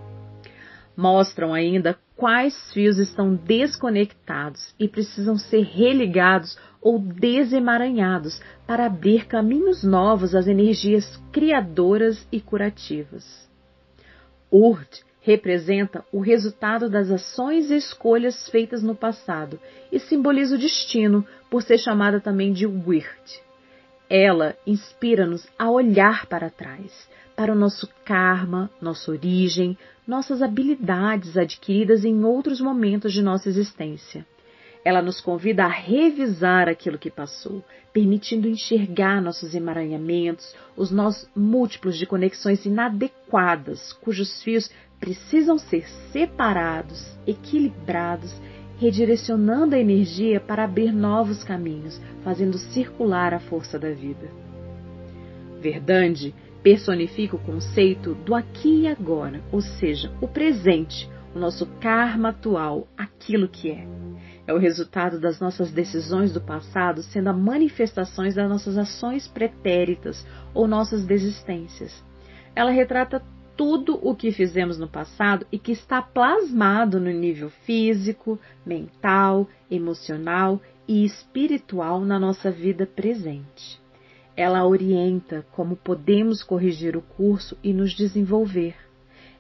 Mostram 0.97 1.55
ainda 1.55 1.97
quais 2.17 2.73
fios 2.73 2.99
estão 2.99 3.35
desconectados 3.35 4.75
e 4.79 4.89
precisam 4.89 5.37
ser 5.37 5.63
religados 5.63 6.57
ou 6.81 6.99
desemaranhados 6.99 8.41
para 8.67 8.87
abrir 8.87 9.27
caminhos 9.27 9.83
novos 9.83 10.35
às 10.35 10.47
energias 10.47 11.21
criadoras 11.33 12.27
e 12.31 12.41
curativas. 12.41 13.49
Urt 14.51 15.03
representa 15.21 16.05
o 16.13 16.21
resultado 16.21 16.89
das 16.89 17.11
ações 17.11 17.71
e 17.71 17.77
escolhas 17.77 18.49
feitas 18.51 18.83
no 18.83 18.95
passado 18.95 19.59
e 19.91 19.99
simboliza 19.99 20.55
o 20.55 20.59
destino, 20.59 21.27
por 21.51 21.63
ser 21.63 21.79
chamada 21.79 22.21
também 22.21 22.53
de 22.53 22.67
Wirt. 22.67 23.41
Ela 24.09 24.57
inspira-nos 24.67 25.47
a 25.59 25.71
olhar 25.71 26.27
para 26.27 26.51
trás, 26.51 27.09
para 27.35 27.53
o 27.53 27.57
nosso 27.57 27.89
karma, 28.05 28.71
nossa 28.81 29.11
origem, 29.11 29.77
nossas 30.07 30.43
habilidades 30.43 31.37
adquiridas 31.37 32.05
em 32.05 32.25
outros 32.25 32.61
momentos 32.61 33.13
de 33.13 33.23
nossa 33.23 33.49
existência. 33.49 34.27
Ela 34.85 35.01
nos 35.01 35.21
convida 35.21 35.65
a 35.65 35.69
revisar 35.69 36.69
aquilo 36.69 36.99
que 36.99 37.11
passou, 37.11 37.65
permitindo 37.93 38.47
enxergar 38.47 39.23
nossos 39.23 39.55
emaranhamentos, 39.55 40.55
os 40.77 40.91
nós 40.91 41.29
múltiplos 41.35 41.97
de 41.97 42.05
conexões 42.05 42.67
inadequadas, 42.67 43.95
cujos 43.95 44.43
fios 44.43 44.71
precisam 45.01 45.57
ser 45.57 45.89
separados, 46.13 47.19
equilibrados 47.27 48.35
redirecionando 48.85 49.75
a 49.75 49.79
energia 49.79 50.39
para 50.39 50.65
abrir 50.65 50.93
novos 50.93 51.43
caminhos, 51.43 51.99
fazendo 52.23 52.59
circular 52.59 53.33
a 53.33 53.41
força 53.41 53.79
da 53.79 53.91
vida. 53.91 54.29
Verdande 55.59 56.35
personifica 56.63 57.37
o 57.37 57.39
conceito 57.39 58.15
do 58.15 58.35
aqui 58.35 58.83
e 58.83 58.87
agora, 58.87 59.43
ou 59.51 59.63
seja, 59.63 60.13
o 60.21 60.29
presente, 60.29 61.09
o 61.35 61.39
nosso 61.39 61.65
karma 61.81 62.29
atual, 62.29 62.87
aquilo 62.95 63.49
que 63.49 63.71
é. 63.71 63.87
É 64.47 64.53
o 64.53 64.59
resultado 64.59 65.19
das 65.19 65.41
nossas 65.41 65.73
decisões 65.73 66.31
do 66.31 66.41
passado 66.41 67.03
sendo 67.03 67.29
a 67.29 67.33
manifestações 67.33 68.35
das 68.35 68.49
nossas 68.49 68.77
ações 68.77 69.27
pretéritas 69.27 70.27
ou 70.53 70.69
nossas 70.69 71.07
desistências. 71.07 72.05
Ela 72.55 72.71
retrata 72.71 73.23
tudo 73.57 73.99
o 74.03 74.15
que 74.15 74.33
fizemos 74.33 74.79
no 74.79 74.89
passado 74.89 75.47
e 75.51 75.59
que 75.59 75.73
está 75.73 76.03
plasmado 76.03 76.99
no 76.99 77.11
nível 77.11 77.51
físico, 77.65 78.39
mental, 78.65 79.49
emocional 79.71 80.61
e 80.87 81.05
espiritual 81.05 82.01
na 82.01 82.19
nossa 82.19 82.51
vida 82.51 82.87
presente. 82.87 83.81
Ela 84.37 84.67
orienta 84.67 85.47
como 85.53 85.77
podemos 85.77 86.43
corrigir 86.43 86.97
o 86.97 87.03
curso 87.03 87.57
e 87.63 87.73
nos 87.73 87.95
desenvolver. 87.95 88.75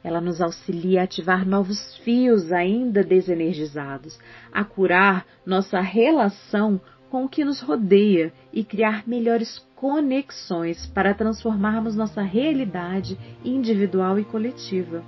Ela 0.02 0.20
nos 0.20 0.40
auxilia 0.40 1.00
a 1.00 1.04
ativar 1.04 1.46
novos 1.46 1.96
fios 2.04 2.52
ainda 2.52 3.02
desenergizados, 3.02 4.18
a 4.52 4.62
curar 4.62 5.26
nossa 5.44 5.80
relação 5.80 6.80
com 7.14 7.26
o 7.26 7.28
que 7.28 7.44
nos 7.44 7.60
rodeia 7.60 8.32
e 8.52 8.64
criar 8.64 9.06
melhores 9.06 9.64
conexões 9.76 10.84
para 10.86 11.14
transformarmos 11.14 11.94
nossa 11.94 12.22
realidade 12.22 13.16
individual 13.44 14.18
e 14.18 14.24
coletiva. 14.24 15.00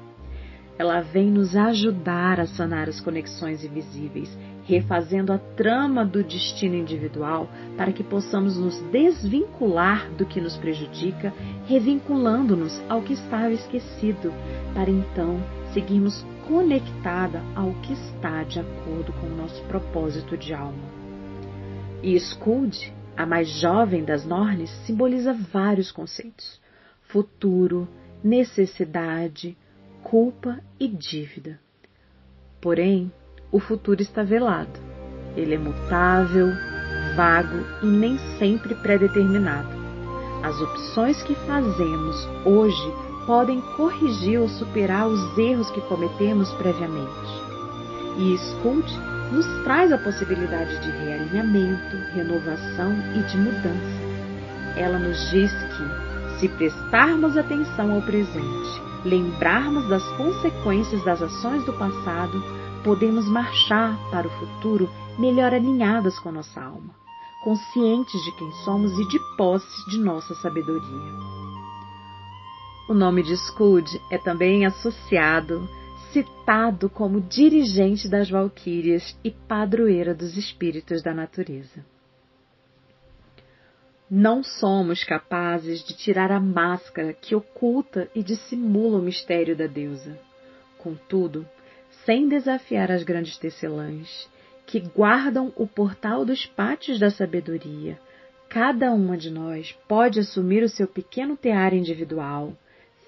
Ela 0.79 1.01
vem 1.01 1.33
nos 1.33 1.57
ajudar 1.57 2.39
a 2.39 2.47
sanar 2.47 2.89
as 2.89 3.01
conexões 3.01 3.65
invisíveis, 3.65 4.39
refazendo 4.63 5.33
a 5.33 5.39
trama 5.39 6.05
do 6.05 6.23
destino 6.23 6.77
individual 6.77 7.51
para 7.77 7.91
que 7.91 8.05
possamos 8.05 8.57
nos 8.57 8.79
desvincular 8.93 10.09
do 10.13 10.25
que 10.25 10.41
nos 10.41 10.57
prejudica, 10.57 11.35
revinculando-nos 11.67 12.81
ao 12.89 13.03
que 13.03 13.15
estava 13.15 13.51
esquecido, 13.51 14.33
para 14.73 14.89
então 14.89 15.41
seguirmos 15.75 16.25
conectada 16.47 17.43
ao 17.57 17.73
que 17.83 17.95
está 17.95 18.45
de 18.45 18.61
acordo 18.61 19.13
com 19.15 19.27
o 19.27 19.37
nosso 19.37 19.61
propósito 19.65 20.37
de 20.37 20.55
alma. 20.55 20.96
E 22.07 22.15
Skuld, 22.15 22.95
a 23.17 23.27
mais 23.27 23.49
jovem 23.49 24.05
das 24.05 24.25
Nornes, 24.25 24.71
simboliza 24.87 25.33
vários 25.53 25.91
conceitos: 25.91 26.61
futuro, 27.03 27.89
necessidade, 28.23 29.59
culpa 30.05 30.61
e 30.79 30.87
dívida. 30.87 31.59
Porém, 32.61 33.11
o 33.51 33.59
futuro 33.59 34.01
está 34.01 34.23
velado. 34.23 34.79
Ele 35.37 35.57
é 35.57 35.59
mutável, 35.59 36.47
vago 37.17 37.59
e 37.83 37.87
nem 37.87 38.17
sempre 38.39 38.77
predeterminado. 38.77 39.75
As 40.45 40.61
opções 40.61 41.21
que 41.25 41.35
fazemos 41.35 42.25
hoje 42.45 42.89
podem 43.27 43.61
corrigir 43.77 44.41
ou 44.41 44.49
superar 44.49 45.09
os 45.09 45.37
erros 45.37 45.69
que 45.73 45.81
cometemos 45.81 46.53
previamente. 46.53 47.11
E 48.17 48.33
Skuld 48.35 49.16
nos 49.33 49.47
traz 49.65 49.93
a 49.93 49.99
possibilidade 49.99 50.79
de 50.81 50.91
realinhamento, 50.91 51.97
renovação 52.15 52.93
e 53.15 53.23
de 53.23 53.37
mudança. 53.37 54.07
Ela 54.77 54.99
nos 54.99 55.31
diz 55.31 55.53
que, 55.53 56.39
se 56.41 56.49
prestarmos 56.51 57.37
atenção 57.37 57.93
ao 57.93 58.03
presente, 58.03 58.83
lembrarmos 59.05 59.89
das 59.89 60.05
consequências 60.17 61.03
das 61.05 61.23
ações 61.23 61.65
do 61.65 61.73
passado, 61.73 62.43
podemos 62.85 63.27
marchar 63.29 63.99
para 64.11 64.27
o 64.27 64.31
futuro 64.31 64.89
melhor 65.19 65.53
alinhadas 65.53 66.19
com 66.19 66.31
nossa 66.31 66.63
alma, 66.63 66.95
conscientes 67.43 68.23
de 68.23 68.33
quem 68.33 68.51
somos 68.65 68.93
e 68.99 69.09
de 69.09 69.19
posse 69.37 69.91
de 69.91 69.99
nossa 69.99 70.35
sabedoria. 70.37 71.13
O 72.89 72.95
nome 72.95 73.23
de 73.23 73.33
Skuld 73.33 74.01
é 74.11 74.19
também 74.19 74.65
associado, 74.65 75.69
citado 76.17 76.89
como 76.89 77.21
dirigente 77.21 78.09
das 78.09 78.31
valquírias 78.31 79.19
e 79.23 79.31
padroeira 79.31 80.15
dos 80.15 80.35
espíritos 80.35 81.03
da 81.03 81.13
natureza. 81.13 81.85
Não 84.11 84.43
somos 84.43 85.05
capazes 85.05 85.85
de 85.85 85.95
tirar 85.95 86.33
a 86.33 86.41
máscara 86.41 87.13
que 87.13 87.35
oculta 87.35 88.09
e 88.15 88.23
dissimula 88.23 88.99
o 88.99 89.03
mistério 89.03 89.55
da 89.55 89.67
deusa. 89.67 90.19
Contudo, 90.79 91.47
sem 92.07 92.27
desafiar 92.29 92.91
as 92.91 93.03
grandes 93.03 93.37
tecelãs, 93.37 94.31
que 94.65 94.81
guardam 94.81 95.53
o 95.55 95.67
portal 95.67 96.25
dos 96.25 96.47
pátios 96.47 96.99
da 96.99 97.11
sabedoria, 97.11 97.99
cada 98.49 98.91
uma 98.91 99.19
de 99.19 99.31
nós 99.31 99.73
pode 99.87 100.21
assumir 100.21 100.63
o 100.63 100.69
seu 100.69 100.87
pequeno 100.87 101.37
tear 101.37 101.75
individual, 101.75 102.57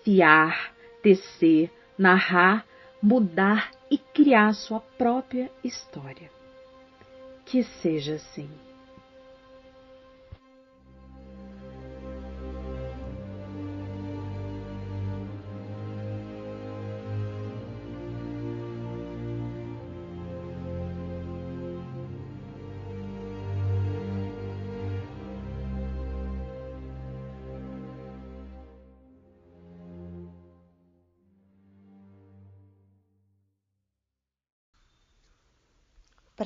fiar, 0.04 0.74
tecer, 1.02 1.70
narrar, 1.96 2.66
mudar 3.02 3.72
e 3.90 3.98
criar 3.98 4.52
sua 4.54 4.80
própria 4.80 5.50
história. 5.62 6.30
Que 7.44 7.62
seja 7.62 8.14
assim. 8.16 8.50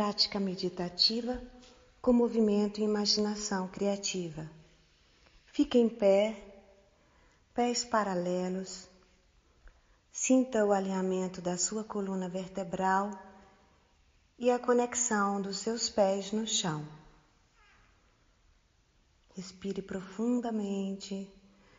Prática 0.03 0.41
meditativa 0.41 1.41
com 2.01 2.13
movimento 2.13 2.81
e 2.81 2.83
imaginação 2.83 3.69
criativa. 3.69 4.51
Fique 5.47 5.79
em 5.79 5.89
pé, 5.89 6.37
pés 7.55 7.85
paralelos. 7.85 8.89
Sinta 10.11 10.67
o 10.67 10.73
alinhamento 10.73 11.41
da 11.41 11.57
sua 11.57 11.85
coluna 11.85 12.29
vertebral 12.29 13.13
e 14.37 14.51
a 14.51 14.59
conexão 14.59 15.41
dos 15.41 15.59
seus 15.59 15.89
pés 15.89 16.33
no 16.33 16.49
chão. 16.49 16.85
Respire 19.37 19.83
profundamente, 19.83 21.33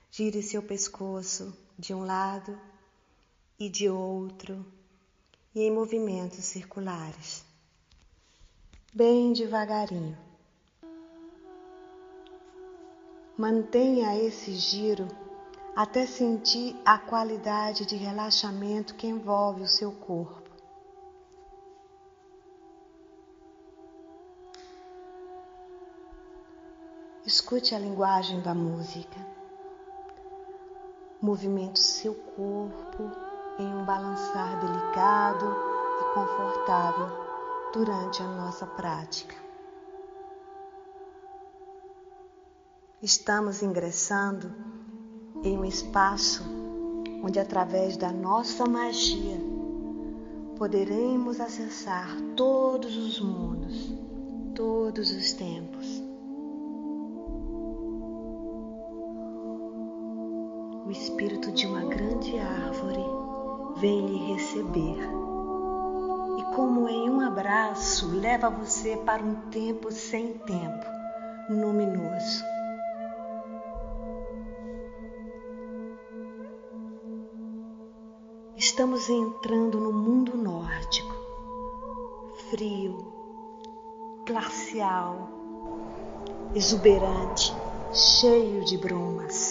gire 0.10 0.42
seu 0.42 0.64
pescoço 0.64 1.54
de 1.78 1.94
um 1.94 2.06
lado 2.06 2.58
e 3.60 3.68
de 3.68 3.90
outro 3.90 4.66
e 5.54 5.60
em 5.60 5.70
movimentos 5.70 6.46
circulares 6.46 7.52
bem 8.94 9.34
devagarinho. 9.34 10.16
Mantenha 13.36 14.16
esse 14.16 14.54
giro 14.54 15.08
até 15.76 16.06
sentir 16.06 16.80
a 16.86 17.00
qualidade 17.00 17.88
de 17.88 17.96
relaxamento 17.96 18.94
que 18.94 19.08
envolve 19.08 19.64
o 19.64 19.68
seu 19.68 19.92
corpo. 19.92 20.44
Escute 27.26 27.74
a 27.74 27.80
linguagem 27.80 28.42
da 28.42 28.54
música. 28.54 29.18
Movimente 31.20 31.80
seu 31.80 32.14
corpo 32.14 33.10
em 33.58 33.66
um 33.66 33.84
balançar 33.86 34.60
delicado 34.60 35.46
e 36.00 36.14
confortável 36.14 37.23
durante 37.74 38.22
a 38.22 38.28
nossa 38.28 38.68
prática. 38.68 39.36
Estamos 43.02 43.64
ingressando 43.64 44.54
em 45.44 45.58
um 45.58 45.66
espaço 45.66 46.44
onde, 47.24 47.40
através 47.40 47.98
da 47.98 48.12
nossa 48.12 48.66
magia, 48.66 49.38
poderemos 50.56 51.42
acessar 51.42 52.16
todos 52.36 52.96
os 52.96 53.20
mundos, 53.20 53.92
todos 54.54 55.10
os 55.10 55.34
tempos. 55.34 56.04
O 60.86 60.92
espírito 60.92 61.52
de 61.52 61.66
uma 61.66 61.86
grande 61.86 62.38
árvore 62.38 63.04
vem 63.78 64.06
lhe 64.06 64.34
receber 64.34 65.23
como 66.56 66.88
em 66.88 67.10
um 67.10 67.20
abraço, 67.20 68.08
leva 68.16 68.50
você 68.50 68.96
para 68.98 69.24
um 69.24 69.36
tempo 69.50 69.92
sem 69.92 70.34
tempo, 70.34 70.86
luminoso. 71.50 72.44
Estamos 78.56 79.10
entrando 79.10 79.80
no 79.80 79.92
mundo 79.92 80.38
nórdico, 80.38 81.14
frio, 82.50 83.12
glacial, 84.26 85.28
exuberante, 86.54 87.54
cheio 87.92 88.64
de 88.64 88.78
brumas. 88.78 89.43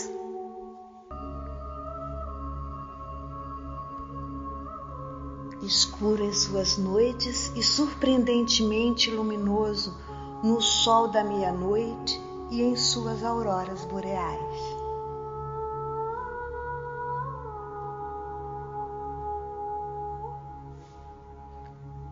Escuro 5.66 6.25
em 6.25 6.33
suas 6.33 6.77
noites 6.77 7.53
e 7.55 7.62
surpreendentemente 7.62 9.11
luminoso 9.11 9.96
no 10.42 10.61
sol 10.61 11.09
da 11.09 11.22
meia-noite 11.22 12.20
e 12.51 12.62
em 12.62 12.77
suas 12.77 13.22
auroras 13.22 13.85
boreais. 13.85 14.83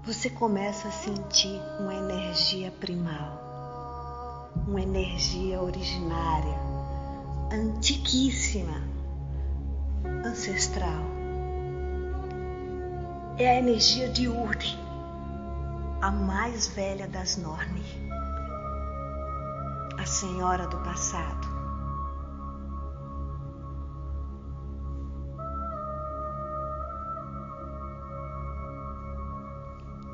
Você 0.05 0.31
começa 0.31 0.89
a 0.89 0.93
sentir 0.93 1.61
uma 1.79 1.95
energia 1.95 2.71
primal, 2.71 4.51
uma 4.67 4.81
energia 4.81 5.61
originária, 5.61 6.59
antiquíssima, 7.53 8.83
ancestral 10.25 11.20
é 13.43 13.53
a 13.53 13.57
energia 13.57 14.07
de 14.07 14.29
Urd, 14.29 14.79
a 16.03 16.11
mais 16.11 16.67
velha 16.69 17.09
das 17.09 17.39
Norne, 17.39 17.83
a 19.99 20.05
senhora 20.05 20.67
do 20.67 20.77
passado. 20.81 21.49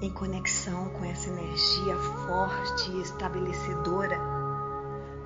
Em 0.00 0.10
conexão 0.12 0.88
com 0.90 1.04
essa 1.04 1.28
energia 1.28 1.96
forte 1.96 2.92
e 2.92 3.00
estabelecedora, 3.00 4.20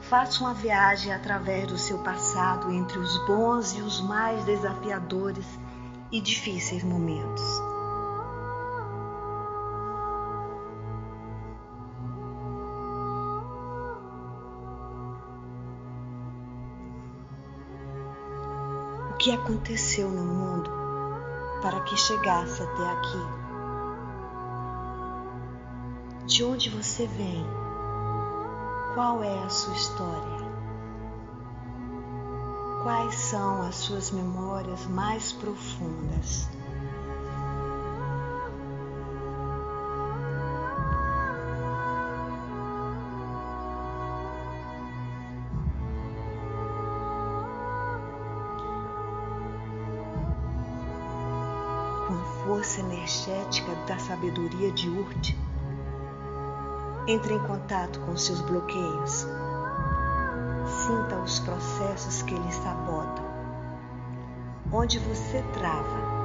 faça 0.01 0.41
uma 0.41 0.55
viagem 0.55 1.13
através 1.13 1.67
do 1.67 1.77
seu 1.77 1.99
passado 1.99 2.71
entre 2.71 2.99
os 2.99 3.27
bons 3.27 3.77
e 3.77 3.83
os 3.83 4.01
mais 4.01 4.43
desafiadores 4.47 5.45
e 6.11 6.19
difíceis 6.19 6.83
momentos. 6.83 7.70
Que 19.21 19.31
aconteceu 19.31 20.11
no 20.11 20.25
mundo 20.25 20.71
para 21.61 21.81
que 21.81 21.95
chegasse 21.95 22.63
até 22.63 22.91
aqui? 22.91 23.19
De 26.25 26.43
onde 26.43 26.71
você 26.71 27.07
vem? 27.07 27.45
Qual 28.95 29.23
é 29.23 29.45
a 29.45 29.49
sua 29.51 29.75
história? 29.75 30.51
Quais 32.83 33.15
são 33.15 33.61
as 33.61 33.75
suas 33.75 34.11
memórias 34.11 34.87
mais 34.87 35.33
profundas? 35.33 36.49
Entre 57.07 57.35
em 57.35 57.41
contato 57.41 58.01
com 58.01 58.17
seus 58.17 58.41
bloqueios 58.43 59.27
Sinta 60.71 61.17
os 61.17 61.41
processos 61.41 62.23
que 62.23 62.35
lhe 62.35 62.53
sabotam. 62.53 63.25
Onde 64.73 64.99
você 65.01 65.43
trava. 65.53 66.21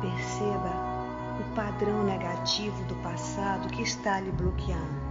Perceba 0.00 0.70
o 1.40 1.54
padrão 1.54 2.04
negativo 2.04 2.84
do 2.84 2.94
passado 2.96 3.68
que 3.68 3.82
está 3.82 4.20
lhe 4.20 4.30
bloqueando. 4.32 5.04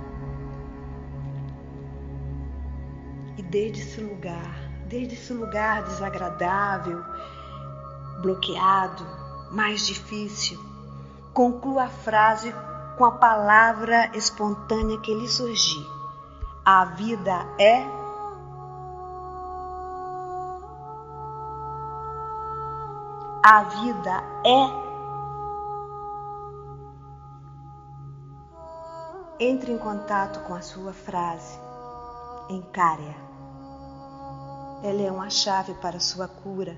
E 3.38 3.42
desde 3.42 3.82
esse 3.82 4.02
lugar, 4.02 4.70
desde 4.88 5.16
esse 5.16 5.34
lugar 5.34 5.84
desagradável, 5.84 7.04
bloqueado, 8.22 9.06
mais 9.54 9.86
difícil, 9.86 10.60
conclua 11.34 11.84
a 11.84 11.90
frase 11.90 12.54
com 12.98 13.06
a 13.06 13.12
palavra 13.12 14.10
espontânea 14.18 15.00
que 15.00 15.14
lhe 15.14 15.28
surgir. 15.28 15.86
A 16.66 16.86
vida 16.86 17.46
é 17.60 17.86
A 23.46 23.64
vida 23.64 24.24
é 24.46 24.84
Entre 29.40 29.74
em 29.74 29.78
contato 29.78 30.40
com 30.48 30.54
a 30.54 30.62
sua 30.62 30.94
frase. 30.94 31.60
Encare-a. 32.50 33.34
Ela 34.88 35.02
é 35.02 35.12
uma 35.12 35.30
chave 35.30 35.74
para 35.74 36.00
sua 36.00 36.28
cura, 36.30 36.78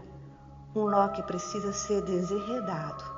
um 0.76 0.90
nó 0.90 1.08
que 1.08 1.24
precisa 1.24 1.72
ser 1.72 2.02
desenredado. 2.02 3.16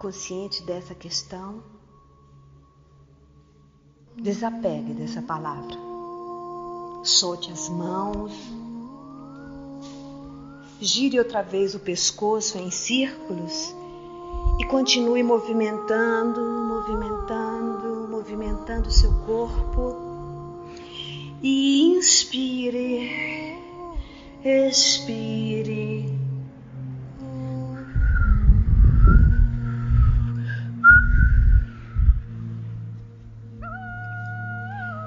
consciente 0.00 0.62
dessa 0.62 0.94
questão, 0.94 1.62
desapegue 4.16 4.94
dessa 4.94 5.20
palavra. 5.20 5.76
Solte 7.04 7.52
as 7.52 7.68
mãos, 7.68 8.32
gire 10.80 11.18
outra 11.18 11.42
vez 11.42 11.74
o 11.74 11.80
pescoço 11.80 12.56
em 12.56 12.70
círculos 12.70 13.74
e 14.58 14.64
continue 14.64 15.22
movimentando, 15.22 16.40
movimentando, 16.40 17.79
movimentando 18.20 18.90
seu 18.90 19.10
corpo. 19.24 19.96
E 21.42 21.84
inspire, 21.96 23.56
expire. 24.44 26.18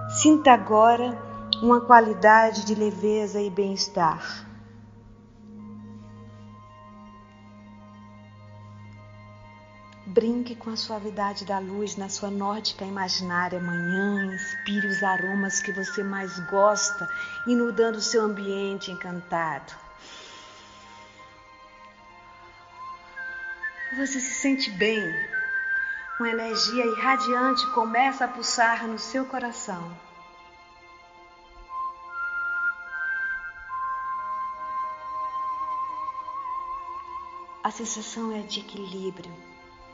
Sinta 0.10 0.54
agora 0.54 1.15
uma 1.62 1.82
qualidade 1.82 2.65
de 2.65 2.73
leveza 2.73 3.39
e 3.39 3.49
bem-estar. 3.52 4.53
Brinque 10.13 10.56
com 10.56 10.69
a 10.69 10.78
suavidade 10.78 11.43
da 11.43 11.58
luz 11.58 11.95
na 11.95 12.08
sua 12.08 12.30
nórdica 12.30 12.86
imaginária 12.86 13.60
manhã, 13.60 14.32
inspire 14.36 14.86
os 14.86 15.02
aromas 15.02 15.60
que 15.60 15.71
você 15.71 16.04
mais 16.04 16.38
gosta, 16.52 17.10
inundando 17.47 17.99
seu 17.99 18.21
ambiente 18.21 18.91
encantado. 18.91 19.73
Você 23.97 24.19
se 24.19 24.36
sente 24.36 24.69
bem. 24.69 25.02
Uma 26.19 26.30
energia 26.30 26.86
irradiante 26.86 27.65
começa 27.71 28.26
a 28.26 28.28
pulsar 28.28 28.88
no 28.88 28.99
seu 28.99 29.26
coração. 29.26 29.97
A 37.63 37.71
sensação 37.71 38.32
é 38.32 38.41
de 38.41 38.60
equilíbrio, 38.60 39.34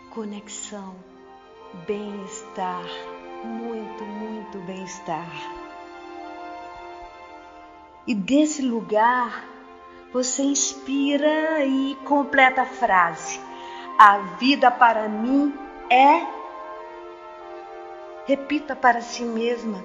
conexão, 0.10 0.96
bem-estar, 1.86 2.86
muito, 3.44 4.04
muito 4.04 4.58
bem-estar. 4.60 5.30
E 8.08 8.16
desse 8.16 8.62
lugar 8.62 9.44
você 10.12 10.42
inspira 10.42 11.64
e 11.64 11.96
completa 12.06 12.64
a 12.64 12.66
frase: 12.66 13.40
A 13.98 14.18
vida 14.40 14.72
para 14.72 15.08
mim 15.08 15.54
é. 15.90 16.40
Repita 18.26 18.76
para 18.76 19.02
si 19.02 19.24
mesma 19.24 19.84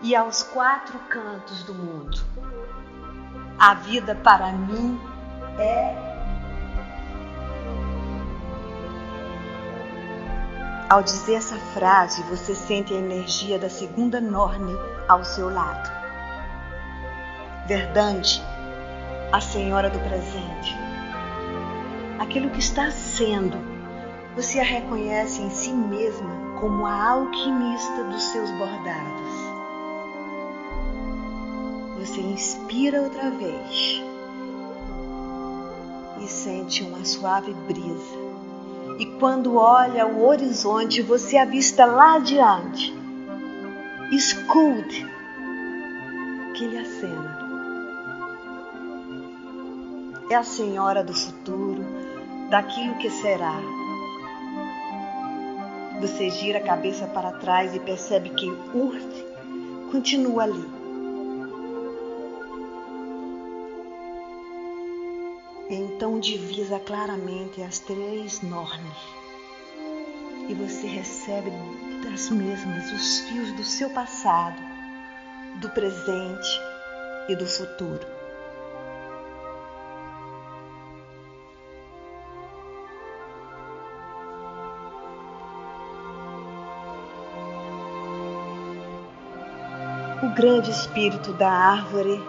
e 0.00 0.14
aos 0.14 0.42
quatro 0.42 0.98
cantos 1.08 1.64
do 1.64 1.74
mundo: 1.74 2.18
A 3.58 3.74
vida 3.74 4.14
para 4.14 4.52
mim 4.52 5.00
é. 5.58 6.07
Ao 10.90 11.02
dizer 11.02 11.34
essa 11.34 11.56
frase, 11.74 12.22
você 12.22 12.54
sente 12.54 12.94
a 12.94 12.96
energia 12.96 13.58
da 13.58 13.68
segunda 13.68 14.22
Norne 14.22 14.72
ao 15.06 15.22
seu 15.22 15.52
lado. 15.52 15.86
Verdade, 17.66 18.42
a 19.30 19.38
Senhora 19.38 19.90
do 19.90 19.98
presente. 19.98 20.74
Aquilo 22.18 22.48
que 22.48 22.60
está 22.60 22.90
sendo, 22.90 23.58
você 24.34 24.60
a 24.60 24.64
reconhece 24.64 25.42
em 25.42 25.50
si 25.50 25.74
mesma 25.74 26.58
como 26.58 26.86
a 26.86 27.10
alquimista 27.10 28.04
dos 28.04 28.22
seus 28.22 28.50
bordados. 28.52 29.32
Você 31.98 32.18
inspira 32.22 33.02
outra 33.02 33.30
vez 33.32 34.02
e 36.22 36.26
sente 36.26 36.82
uma 36.82 37.04
suave 37.04 37.52
brisa 37.52 38.27
e 38.98 39.06
quando 39.18 39.56
olha 39.56 40.06
o 40.06 40.26
horizonte, 40.26 41.00
você 41.00 41.36
avista 41.36 41.86
lá 41.86 42.16
adiante 42.16 42.98
escute 44.10 45.06
que 46.54 46.66
lhe 46.66 46.78
acena. 46.78 47.38
É 50.30 50.34
a 50.34 50.42
senhora 50.42 51.04
do 51.04 51.14
futuro, 51.14 51.84
daquilo 52.50 52.96
que 52.96 53.10
será. 53.10 53.54
Você 56.00 56.30
gira 56.30 56.58
a 56.58 56.62
cabeça 56.62 57.06
para 57.06 57.32
trás 57.32 57.74
e 57.74 57.80
percebe 57.80 58.30
que 58.30 58.50
Urt 58.74 59.90
continua 59.90 60.44
ali. 60.44 60.77
Então 65.98 66.20
divisa 66.20 66.78
claramente 66.78 67.60
as 67.60 67.80
três 67.80 68.40
normas 68.40 68.96
e 70.48 70.54
você 70.54 70.86
recebe 70.86 71.50
das 72.04 72.30
mesmas 72.30 72.92
os 72.92 73.18
fios 73.22 73.50
do 73.54 73.64
seu 73.64 73.90
passado, 73.90 74.62
do 75.60 75.68
presente 75.70 76.60
e 77.28 77.34
do 77.34 77.44
futuro. 77.44 78.06
O 90.22 90.28
grande 90.36 90.70
espírito 90.70 91.32
da 91.32 91.50
árvore 91.50 92.20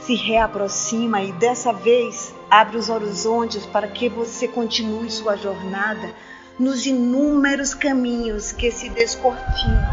se 0.00 0.14
reaproxima 0.14 1.22
e 1.22 1.32
dessa 1.32 1.72
vez 1.72 2.38
abre 2.50 2.76
os 2.76 2.88
horizontes 2.88 3.64
para 3.64 3.86
que 3.86 4.08
você 4.08 4.48
continue 4.48 5.10
sua 5.10 5.36
jornada 5.36 6.12
nos 6.58 6.84
inúmeros 6.84 7.72
caminhos 7.74 8.52
que 8.52 8.70
se 8.70 8.90
descortinam 8.90 9.88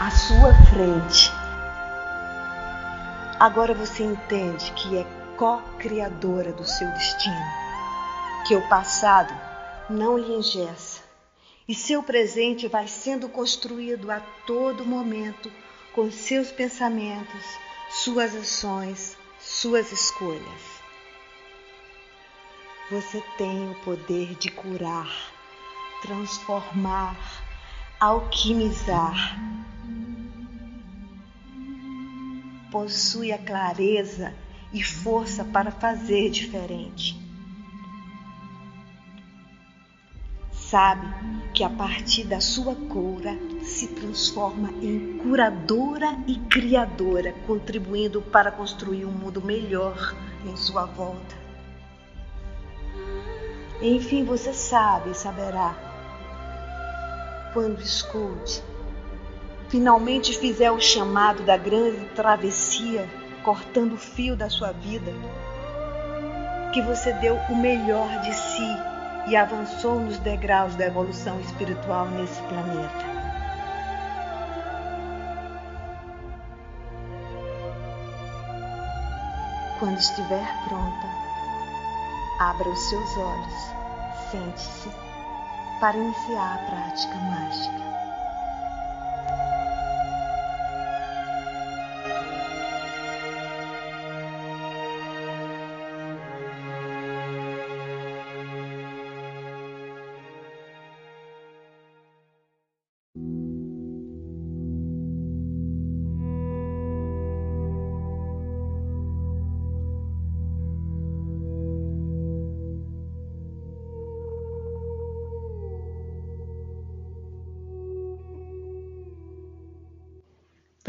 à 0.00 0.10
sua 0.10 0.54
frente. 0.70 1.30
Agora 3.38 3.74
você 3.74 4.02
entende 4.02 4.72
que 4.72 4.96
é 4.96 5.06
co-criadora 5.36 6.52
do 6.52 6.64
seu 6.64 6.88
destino, 6.88 7.46
que 8.46 8.56
o 8.56 8.68
passado 8.68 9.32
não 9.88 10.18
lhe 10.18 10.34
engessa 10.34 11.02
e 11.68 11.74
seu 11.74 12.02
presente 12.02 12.66
vai 12.66 12.88
sendo 12.88 13.28
construído 13.28 14.10
a 14.10 14.20
todo 14.46 14.86
momento 14.86 15.52
com 15.94 16.10
seus 16.10 16.50
pensamentos, 16.50 17.44
suas 17.90 18.34
ações, 18.34 19.16
suas 19.38 19.92
escolhas. 19.92 20.77
Você 22.90 23.22
tem 23.36 23.70
o 23.70 23.74
poder 23.80 24.34
de 24.36 24.50
curar, 24.50 25.14
transformar, 26.00 27.18
alquimizar. 28.00 29.38
Possui 32.72 33.30
a 33.30 33.36
clareza 33.36 34.34
e 34.72 34.82
força 34.82 35.44
para 35.44 35.70
fazer 35.70 36.30
diferente. 36.30 37.14
Sabe 40.50 41.06
que 41.52 41.62
a 41.62 41.68
partir 41.68 42.24
da 42.24 42.40
sua 42.40 42.74
cura 42.74 43.38
se 43.62 43.88
transforma 43.88 44.70
em 44.82 45.18
curadora 45.18 46.18
e 46.26 46.36
criadora, 46.38 47.34
contribuindo 47.46 48.22
para 48.22 48.50
construir 48.50 49.04
um 49.04 49.12
mundo 49.12 49.42
melhor 49.42 50.16
em 50.46 50.56
sua 50.56 50.86
volta. 50.86 51.47
Enfim, 53.80 54.24
você 54.24 54.52
sabe 54.52 55.10
e 55.10 55.14
saberá 55.14 55.74
quando 57.52 57.80
escute, 57.80 58.62
finalmente 59.68 60.36
fizer 60.36 60.70
o 60.70 60.80
chamado 60.80 61.42
da 61.44 61.56
grande 61.56 62.04
travessia, 62.14 63.08
cortando 63.42 63.94
o 63.94 63.96
fio 63.96 64.36
da 64.36 64.50
sua 64.50 64.72
vida, 64.72 65.12
que 66.72 66.82
você 66.82 67.12
deu 67.14 67.36
o 67.48 67.56
melhor 67.56 68.20
de 68.20 68.34
si 68.34 68.76
e 69.28 69.36
avançou 69.36 70.00
nos 70.00 70.18
degraus 70.18 70.74
da 70.74 70.86
evolução 70.86 71.40
espiritual 71.40 72.06
nesse 72.06 72.40
planeta. 72.42 73.18
Quando 79.78 79.98
estiver 79.98 80.46
pronta, 80.66 81.27
abra 82.38 82.68
os 82.68 82.80
seus 82.88 83.16
olhos, 83.16 83.74
sente-se 84.30 84.90
para 85.80 85.96
iniciar 85.96 86.54
a 86.54 86.70
prática 86.70 87.14
mágica. 87.16 87.97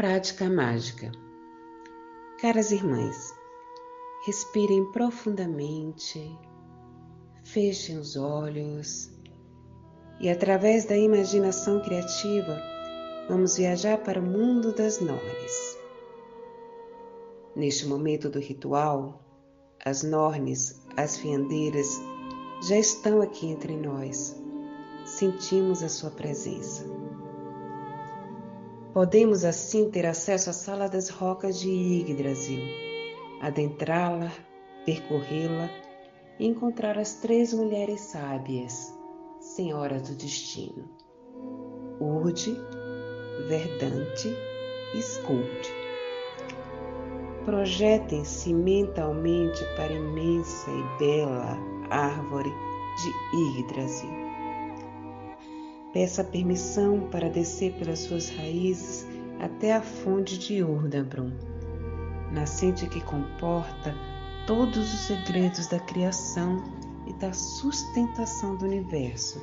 Prática 0.00 0.48
mágica. 0.48 1.12
Caras 2.40 2.72
irmãs, 2.72 3.34
respirem 4.24 4.90
profundamente, 4.92 6.38
fechem 7.44 7.98
os 7.98 8.16
olhos 8.16 9.10
e, 10.18 10.30
através 10.30 10.86
da 10.86 10.96
imaginação 10.96 11.82
criativa, 11.82 12.58
vamos 13.28 13.58
viajar 13.58 13.98
para 13.98 14.18
o 14.18 14.24
mundo 14.24 14.74
das 14.74 15.00
Nornes. 15.00 15.78
Neste 17.54 17.84
momento 17.84 18.30
do 18.30 18.38
ritual, 18.38 19.22
as 19.84 20.02
Nornes, 20.02 20.80
as 20.96 21.18
fiandeiras, 21.18 22.00
já 22.66 22.78
estão 22.78 23.20
aqui 23.20 23.48
entre 23.48 23.76
nós. 23.76 24.34
Sentimos 25.04 25.82
a 25.82 25.90
sua 25.90 26.10
presença. 26.10 26.99
Podemos 28.92 29.44
assim 29.44 29.88
ter 29.88 30.04
acesso 30.04 30.50
à 30.50 30.52
sala 30.52 30.88
das 30.88 31.08
rocas 31.08 31.60
de 31.60 31.70
Yggdrasil, 31.70 32.60
adentrá-la, 33.40 34.32
percorrê-la 34.84 35.70
e 36.40 36.46
encontrar 36.48 36.98
as 36.98 37.14
três 37.14 37.54
mulheres 37.54 38.00
sábias, 38.00 38.92
senhoras 39.38 40.08
do 40.08 40.16
destino: 40.16 40.90
Urde, 42.00 42.52
Verdante 43.46 44.36
e 44.96 44.98
Skuld. 44.98 45.72
Projetem-se 47.44 48.52
mentalmente 48.52 49.64
para 49.76 49.92
a 49.92 49.96
imensa 49.96 50.68
e 50.68 50.98
bela 50.98 51.56
árvore 51.90 52.50
de 52.50 53.60
Yggdrasil. 53.60 54.29
Peça 55.92 56.22
permissão 56.22 57.08
para 57.10 57.28
descer 57.28 57.72
pelas 57.74 57.98
suas 58.00 58.28
raízes 58.28 59.04
até 59.40 59.72
a 59.72 59.82
fonte 59.82 60.38
de 60.38 60.62
Urdabrum, 60.62 61.32
nascente 62.32 62.86
que 62.86 63.00
comporta 63.00 63.92
todos 64.46 64.92
os 64.94 65.00
segredos 65.00 65.66
da 65.66 65.80
criação 65.80 66.62
e 67.08 67.12
da 67.14 67.32
sustentação 67.32 68.56
do 68.56 68.66
universo, 68.66 69.40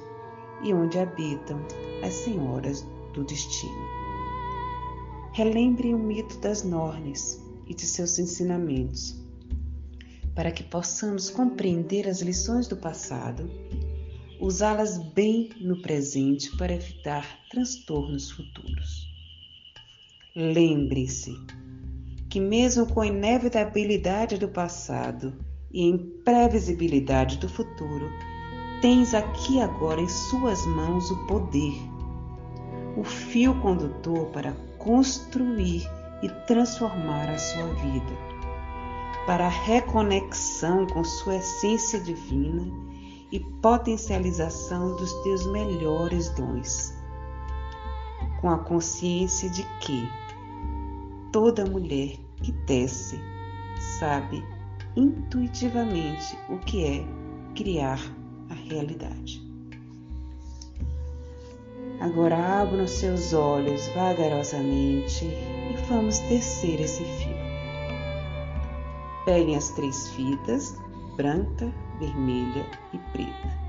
e 0.63 0.73
onde 0.73 0.97
habitam 0.97 1.59
as 2.01 2.13
senhoras 2.13 2.85
do 3.13 3.25
destino. 3.25 3.85
Relembrem 5.33 5.93
o 5.93 5.99
mito 5.99 6.37
das 6.37 6.63
Nornes 6.63 7.43
e 7.67 7.73
de 7.73 7.85
seus 7.85 8.19
ensinamentos, 8.19 9.21
para 10.33 10.51
que 10.51 10.63
possamos 10.63 11.29
compreender 11.29 12.07
as 12.07 12.21
lições 12.21 12.67
do 12.67 12.77
passado 12.77 13.49
usá-las 14.39 14.97
bem 15.13 15.49
no 15.59 15.81
presente 15.81 16.55
para 16.57 16.73
evitar 16.73 17.25
transtornos 17.49 18.31
futuros. 18.31 19.07
Lembre-se 20.35 21.35
que, 22.29 22.39
mesmo 22.39 22.85
com 22.85 23.01
a 23.01 23.07
inevitabilidade 23.07 24.37
do 24.37 24.47
passado 24.47 25.33
e 25.71 25.83
imprevisibilidade 25.83 27.37
do 27.37 27.49
futuro, 27.49 28.09
tens 28.81 29.13
aqui 29.13 29.59
agora 29.59 29.99
em 29.99 30.07
suas 30.07 30.65
mãos 30.67 31.09
o 31.09 31.27
poder, 31.27 31.73
o 32.95 33.03
fio 33.03 33.59
condutor 33.61 34.27
para 34.27 34.51
construir 34.77 35.83
e 36.21 36.29
transformar 36.45 37.29
a 37.29 37.37
sua 37.37 37.67
vida, 37.73 38.17
para 39.25 39.45
a 39.45 39.49
reconexão 39.49 40.85
com 40.87 41.03
sua 41.03 41.37
essência 41.37 41.99
divina 41.99 42.86
e 43.31 43.39
potencialização 43.39 44.95
dos 44.95 45.11
teus 45.23 45.45
melhores 45.47 46.29
dons, 46.29 46.93
com 48.41 48.49
a 48.49 48.57
consciência 48.57 49.49
de 49.49 49.63
que 49.79 50.09
toda 51.31 51.65
mulher 51.65 52.17
que 52.41 52.51
tece 52.51 53.19
sabe 53.99 54.43
intuitivamente 54.95 56.37
o 56.49 56.57
que 56.57 56.83
é 56.83 57.05
criar 57.55 57.99
a 58.49 58.53
realidade. 58.53 59.45
Agora 61.99 62.61
abram 62.61 62.87
seus 62.87 63.33
olhos 63.33 63.87
vagarosamente 63.87 65.25
e 65.25 65.75
vamos 65.87 66.19
descer 66.19 66.79
esse 66.79 67.03
fio. 67.03 67.35
Peguem 69.25 69.55
as 69.55 69.71
três 69.71 70.07
fitas, 70.09 70.75
branca, 71.15 71.73
vermelha 71.99 72.65
e 72.93 72.97
preta. 73.11 73.67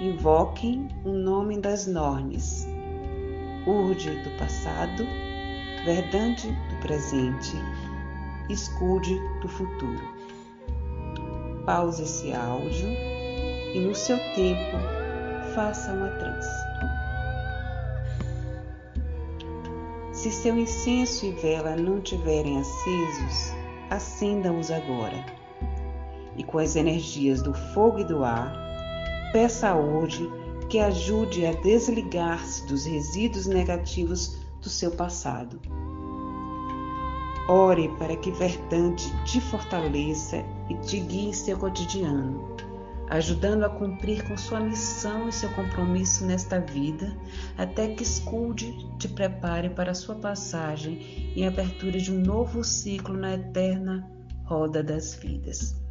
Invoquem 0.00 0.88
o 1.04 1.12
nome 1.12 1.58
das 1.58 1.86
normes, 1.86 2.66
Urde 3.66 4.10
do 4.22 4.30
passado, 4.38 5.04
Verdade 5.84 6.48
do 6.70 6.80
presente, 6.80 7.56
Escude 8.48 9.18
do 9.40 9.48
futuro. 9.48 10.00
Pause 11.66 12.02
esse 12.02 12.32
áudio 12.32 12.88
e 13.74 13.80
no 13.80 13.94
seu 13.94 14.16
tempo 14.34 14.76
faça 15.54 15.92
uma 15.92 16.08
trança. 16.08 16.68
Se 20.12 20.32
seu 20.32 20.56
incenso 20.58 21.26
e 21.26 21.32
vela 21.32 21.76
não 21.76 22.00
tiverem 22.00 22.58
acesos, 22.58 23.52
acenda-os 23.90 24.70
agora. 24.70 25.37
E 26.38 26.44
com 26.44 26.58
as 26.58 26.76
energias 26.76 27.42
do 27.42 27.52
fogo 27.52 27.98
e 27.98 28.04
do 28.04 28.24
ar, 28.24 28.54
peça 29.32 29.74
Urde 29.74 30.26
que 30.70 30.78
ajude 30.78 31.44
a 31.44 31.52
desligar-se 31.52 32.66
dos 32.66 32.86
resíduos 32.86 33.46
negativos 33.46 34.38
do 34.62 34.70
seu 34.70 34.92
passado. 34.92 35.60
Ore 37.48 37.88
para 37.98 38.16
que 38.16 38.30
Verdante 38.30 39.12
te 39.24 39.40
fortaleça 39.40 40.44
e 40.70 40.74
te 40.76 41.00
guie 41.00 41.28
em 41.28 41.32
seu 41.32 41.58
cotidiano 41.58 42.56
ajudando 43.10 43.64
a 43.64 43.70
cumprir 43.70 44.26
com 44.26 44.36
sua 44.36 44.60
missão 44.60 45.28
e 45.28 45.32
seu 45.32 45.48
compromisso 45.50 46.24
nesta 46.26 46.60
vida, 46.60 47.16
até 47.56 47.88
que 47.88 48.02
Escude 48.02 48.74
te 48.98 49.08
prepare 49.08 49.70
para 49.70 49.94
sua 49.94 50.16
passagem 50.16 51.32
e 51.34 51.44
abertura 51.44 51.98
de 51.98 52.12
um 52.12 52.20
novo 52.20 52.62
ciclo 52.62 53.16
na 53.16 53.34
eterna 53.34 54.08
roda 54.44 54.82
das 54.82 55.14
vidas. 55.14 55.87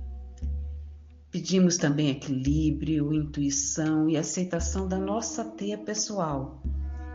Pedimos 1.38 1.78
também 1.78 2.10
equilíbrio, 2.10 3.14
intuição 3.14 4.10
e 4.10 4.18
aceitação 4.18 4.88
da 4.88 4.98
nossa 4.98 5.46
teia 5.46 5.78
pessoal, 5.78 6.64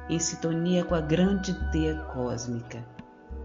em 0.09 0.17
sintonia 0.21 0.85
com 0.85 0.95
a 0.95 1.01
grande 1.01 1.53
teia 1.73 1.97
cósmica, 2.05 2.87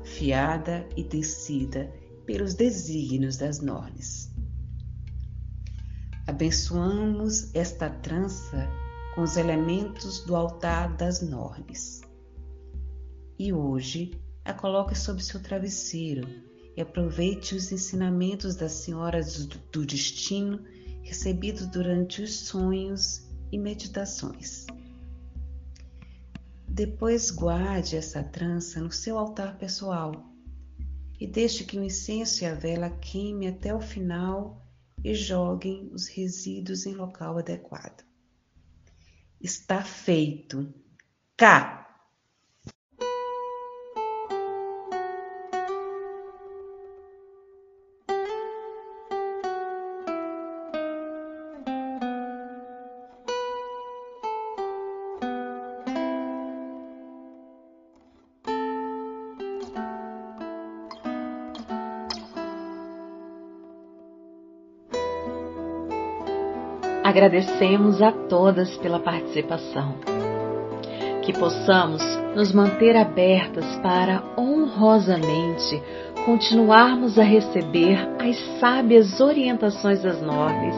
fiada 0.03 0.88
e 0.95 1.03
tecida 1.03 1.91
pelos 2.28 2.53
desígnios 2.53 3.38
das 3.38 3.59
Nornes. 3.59 4.32
Abençoamos 6.28 7.55
esta 7.55 7.89
trança 7.89 8.69
com 9.15 9.23
os 9.23 9.36
elementos 9.36 10.23
do 10.25 10.36
altar 10.36 10.95
das 10.95 11.23
Nornes. 11.23 12.01
E 13.39 13.51
hoje 13.51 14.11
a 14.45 14.53
coloque 14.53 14.93
sobre 14.93 15.23
seu 15.23 15.41
travesseiro 15.41 16.47
e 16.78 16.82
aproveite 16.82 17.55
os 17.55 17.71
ensinamentos 17.71 18.55
das 18.55 18.73
senhoras 18.73 19.47
do 19.47 19.84
destino 19.84 20.63
recebidos 21.01 21.65
durante 21.65 22.21
os 22.21 22.41
sonhos 22.41 23.28
e 23.51 23.57
meditações. 23.57 24.67
Depois 26.67 27.32
guarde 27.32 27.95
essa 27.95 28.23
trança 28.23 28.80
no 28.80 28.91
seu 28.91 29.17
altar 29.17 29.57
pessoal 29.57 30.32
e 31.19 31.25
deixe 31.25 31.63
que 31.63 31.80
o 31.80 31.84
incenso 31.84 32.43
e 32.43 32.45
a 32.45 32.53
vela 32.53 32.91
queime 32.91 33.47
até 33.47 33.73
o 33.73 33.82
final 33.82 34.63
e 35.03 35.15
joguem 35.15 35.89
os 35.91 36.07
resíduos 36.07 36.86
em 36.86 36.93
local 36.93 37.39
adequado. 37.39 38.05
Está 39.41 39.84
feito. 39.84 40.71
Cá! 41.36 41.86
Agradecemos 67.18 67.99
a 67.99 68.11
todas 68.11 68.78
pela 68.78 68.99
participação. 68.99 69.95
Que 71.24 71.34
possamos 71.34 71.99
nos 72.36 72.51
manter 72.51 72.95
abertas 72.95 73.65
para 73.78 74.24
honrosamente 74.38 75.82
continuarmos 76.24 77.18
a 77.18 77.24
receber 77.24 77.97
as 78.20 78.38
sábias 78.59 79.20
orientações 79.20 80.03
das 80.03 80.22
normas 80.22 80.76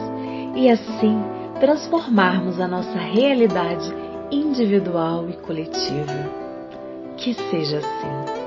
e 0.56 0.70
assim 0.70 1.22
transformarmos 1.60 2.58
a 2.58 2.66
nossa 2.66 2.98
realidade 2.98 3.94
individual 4.30 5.28
e 5.28 5.34
coletiva. 5.34 6.30
Que 7.18 7.34
seja 7.34 7.80
assim. 7.80 8.39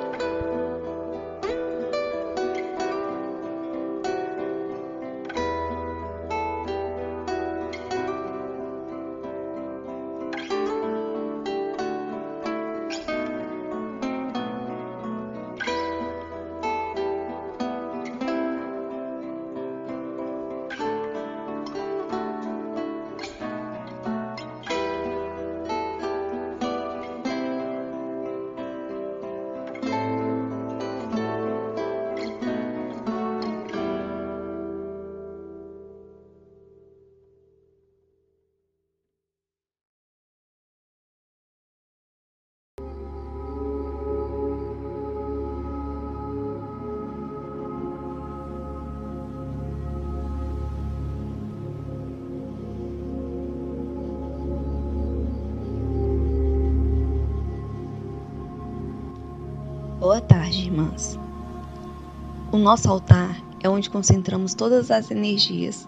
Nosso 62.64 62.90
altar 62.90 63.44
é 63.62 63.68
onde 63.68 63.90
concentramos 63.90 64.54
todas 64.54 64.90
as 64.90 65.12
energias 65.12 65.88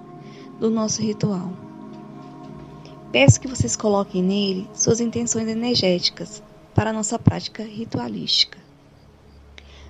do 0.60 0.70
nosso 0.70 1.02
ritual. 1.02 1.52
Peço 3.14 3.40
que 3.40 3.48
vocês 3.48 3.78
coloquem 3.78 4.22
nele 4.22 4.70
suas 4.74 5.00
intenções 5.00 5.48
energéticas 5.48 6.44
para 6.76 6.90
a 6.90 6.94
nossa 6.94 7.18
prática 7.18 7.64
ritualística. 7.64 8.58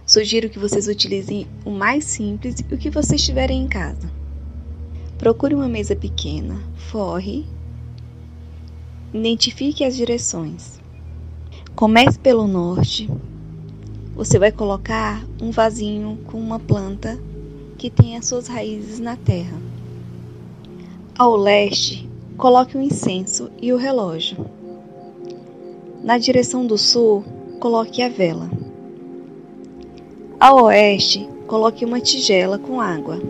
Sugiro 0.06 0.48
que 0.48 0.60
vocês 0.60 0.88
utilizem 0.88 1.48
o 1.66 1.72
mais 1.72 2.06
simples 2.06 2.60
e 2.60 2.76
o 2.76 2.78
que 2.78 2.92
vocês 2.92 3.24
tiverem 3.24 3.64
em 3.64 3.68
casa. 3.68 4.12
Procure 5.18 5.56
uma 5.56 5.68
mesa 5.68 5.96
pequena, 5.96 6.62
forre, 6.76 7.48
identifique 9.12 9.84
as 9.84 9.96
direções. 9.96 10.80
Comece 11.74 12.20
pelo 12.20 12.48
norte, 12.48 13.10
você 14.16 14.40
vai 14.40 14.50
colocar 14.50 15.22
um 15.42 15.52
vasinho 15.52 16.18
com 16.26 16.40
uma 16.40 16.58
planta 16.58 17.20
que 17.78 17.90
tem 17.90 18.16
as 18.16 18.26
suas 18.26 18.48
raízes 18.48 18.98
na 18.98 19.18
terra. 19.18 19.58
Ao 21.20 21.36
leste, 21.36 22.10
coloque 22.38 22.78
o 22.78 22.82
incenso 22.82 23.52
e 23.62 23.74
o 23.74 23.78
relógio. 23.78 24.38
Na 26.02 26.18
direção 26.18 26.66
do 26.66 26.78
sul, 26.78 27.26
coloque 27.60 28.02
a 28.02 28.08
vela. 28.08 28.50
Ao 30.40 30.64
oeste, 30.64 31.28
coloque 31.46 31.84
uma 31.84 32.00
tigela 32.00 32.58
com 32.58 32.80
água. 32.80 33.22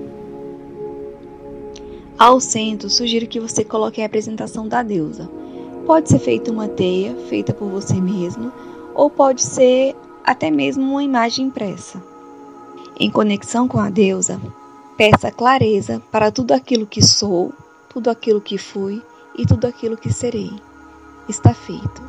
Ao 2.17 2.39
centro, 2.39 2.91
sugiro 2.91 3.27
que 3.27 3.39
você 3.39 3.63
coloque 3.63 4.01
a 4.01 4.03
representação 4.03 4.67
da 4.67 4.83
deusa. 4.83 5.27
Pode 5.87 6.09
ser 6.09 6.19
feita 6.19 6.51
uma 6.51 6.67
teia, 6.67 7.15
feita 7.27 7.53
por 7.53 7.69
você 7.69 7.95
mesmo, 7.95 8.51
ou 8.93 9.09
pode 9.09 9.41
ser 9.41 9.95
até 10.25 10.49
mesmo 10.49 10.83
uma 10.83 11.03
imagem 11.03 11.45
impressa. 11.45 12.01
Em 12.99 13.11
conexão 13.11 13.67
com 13.67 13.79
a 13.79 13.89
deusa, 13.89 14.41
peça 14.97 15.29
clareza 15.29 16.01
para 16.11 16.31
tudo 16.31 16.53
aquilo 16.53 16.87
que 16.87 17.01
sou, 17.01 17.53
tudo 17.89 18.09
aquilo 18.09 18.41
que 18.41 18.57
fui 18.57 19.01
e 19.37 19.45
tudo 19.45 19.67
aquilo 19.67 19.95
que 19.95 20.11
serei. 20.11 20.51
está 21.29 21.53
feito. 21.53 22.03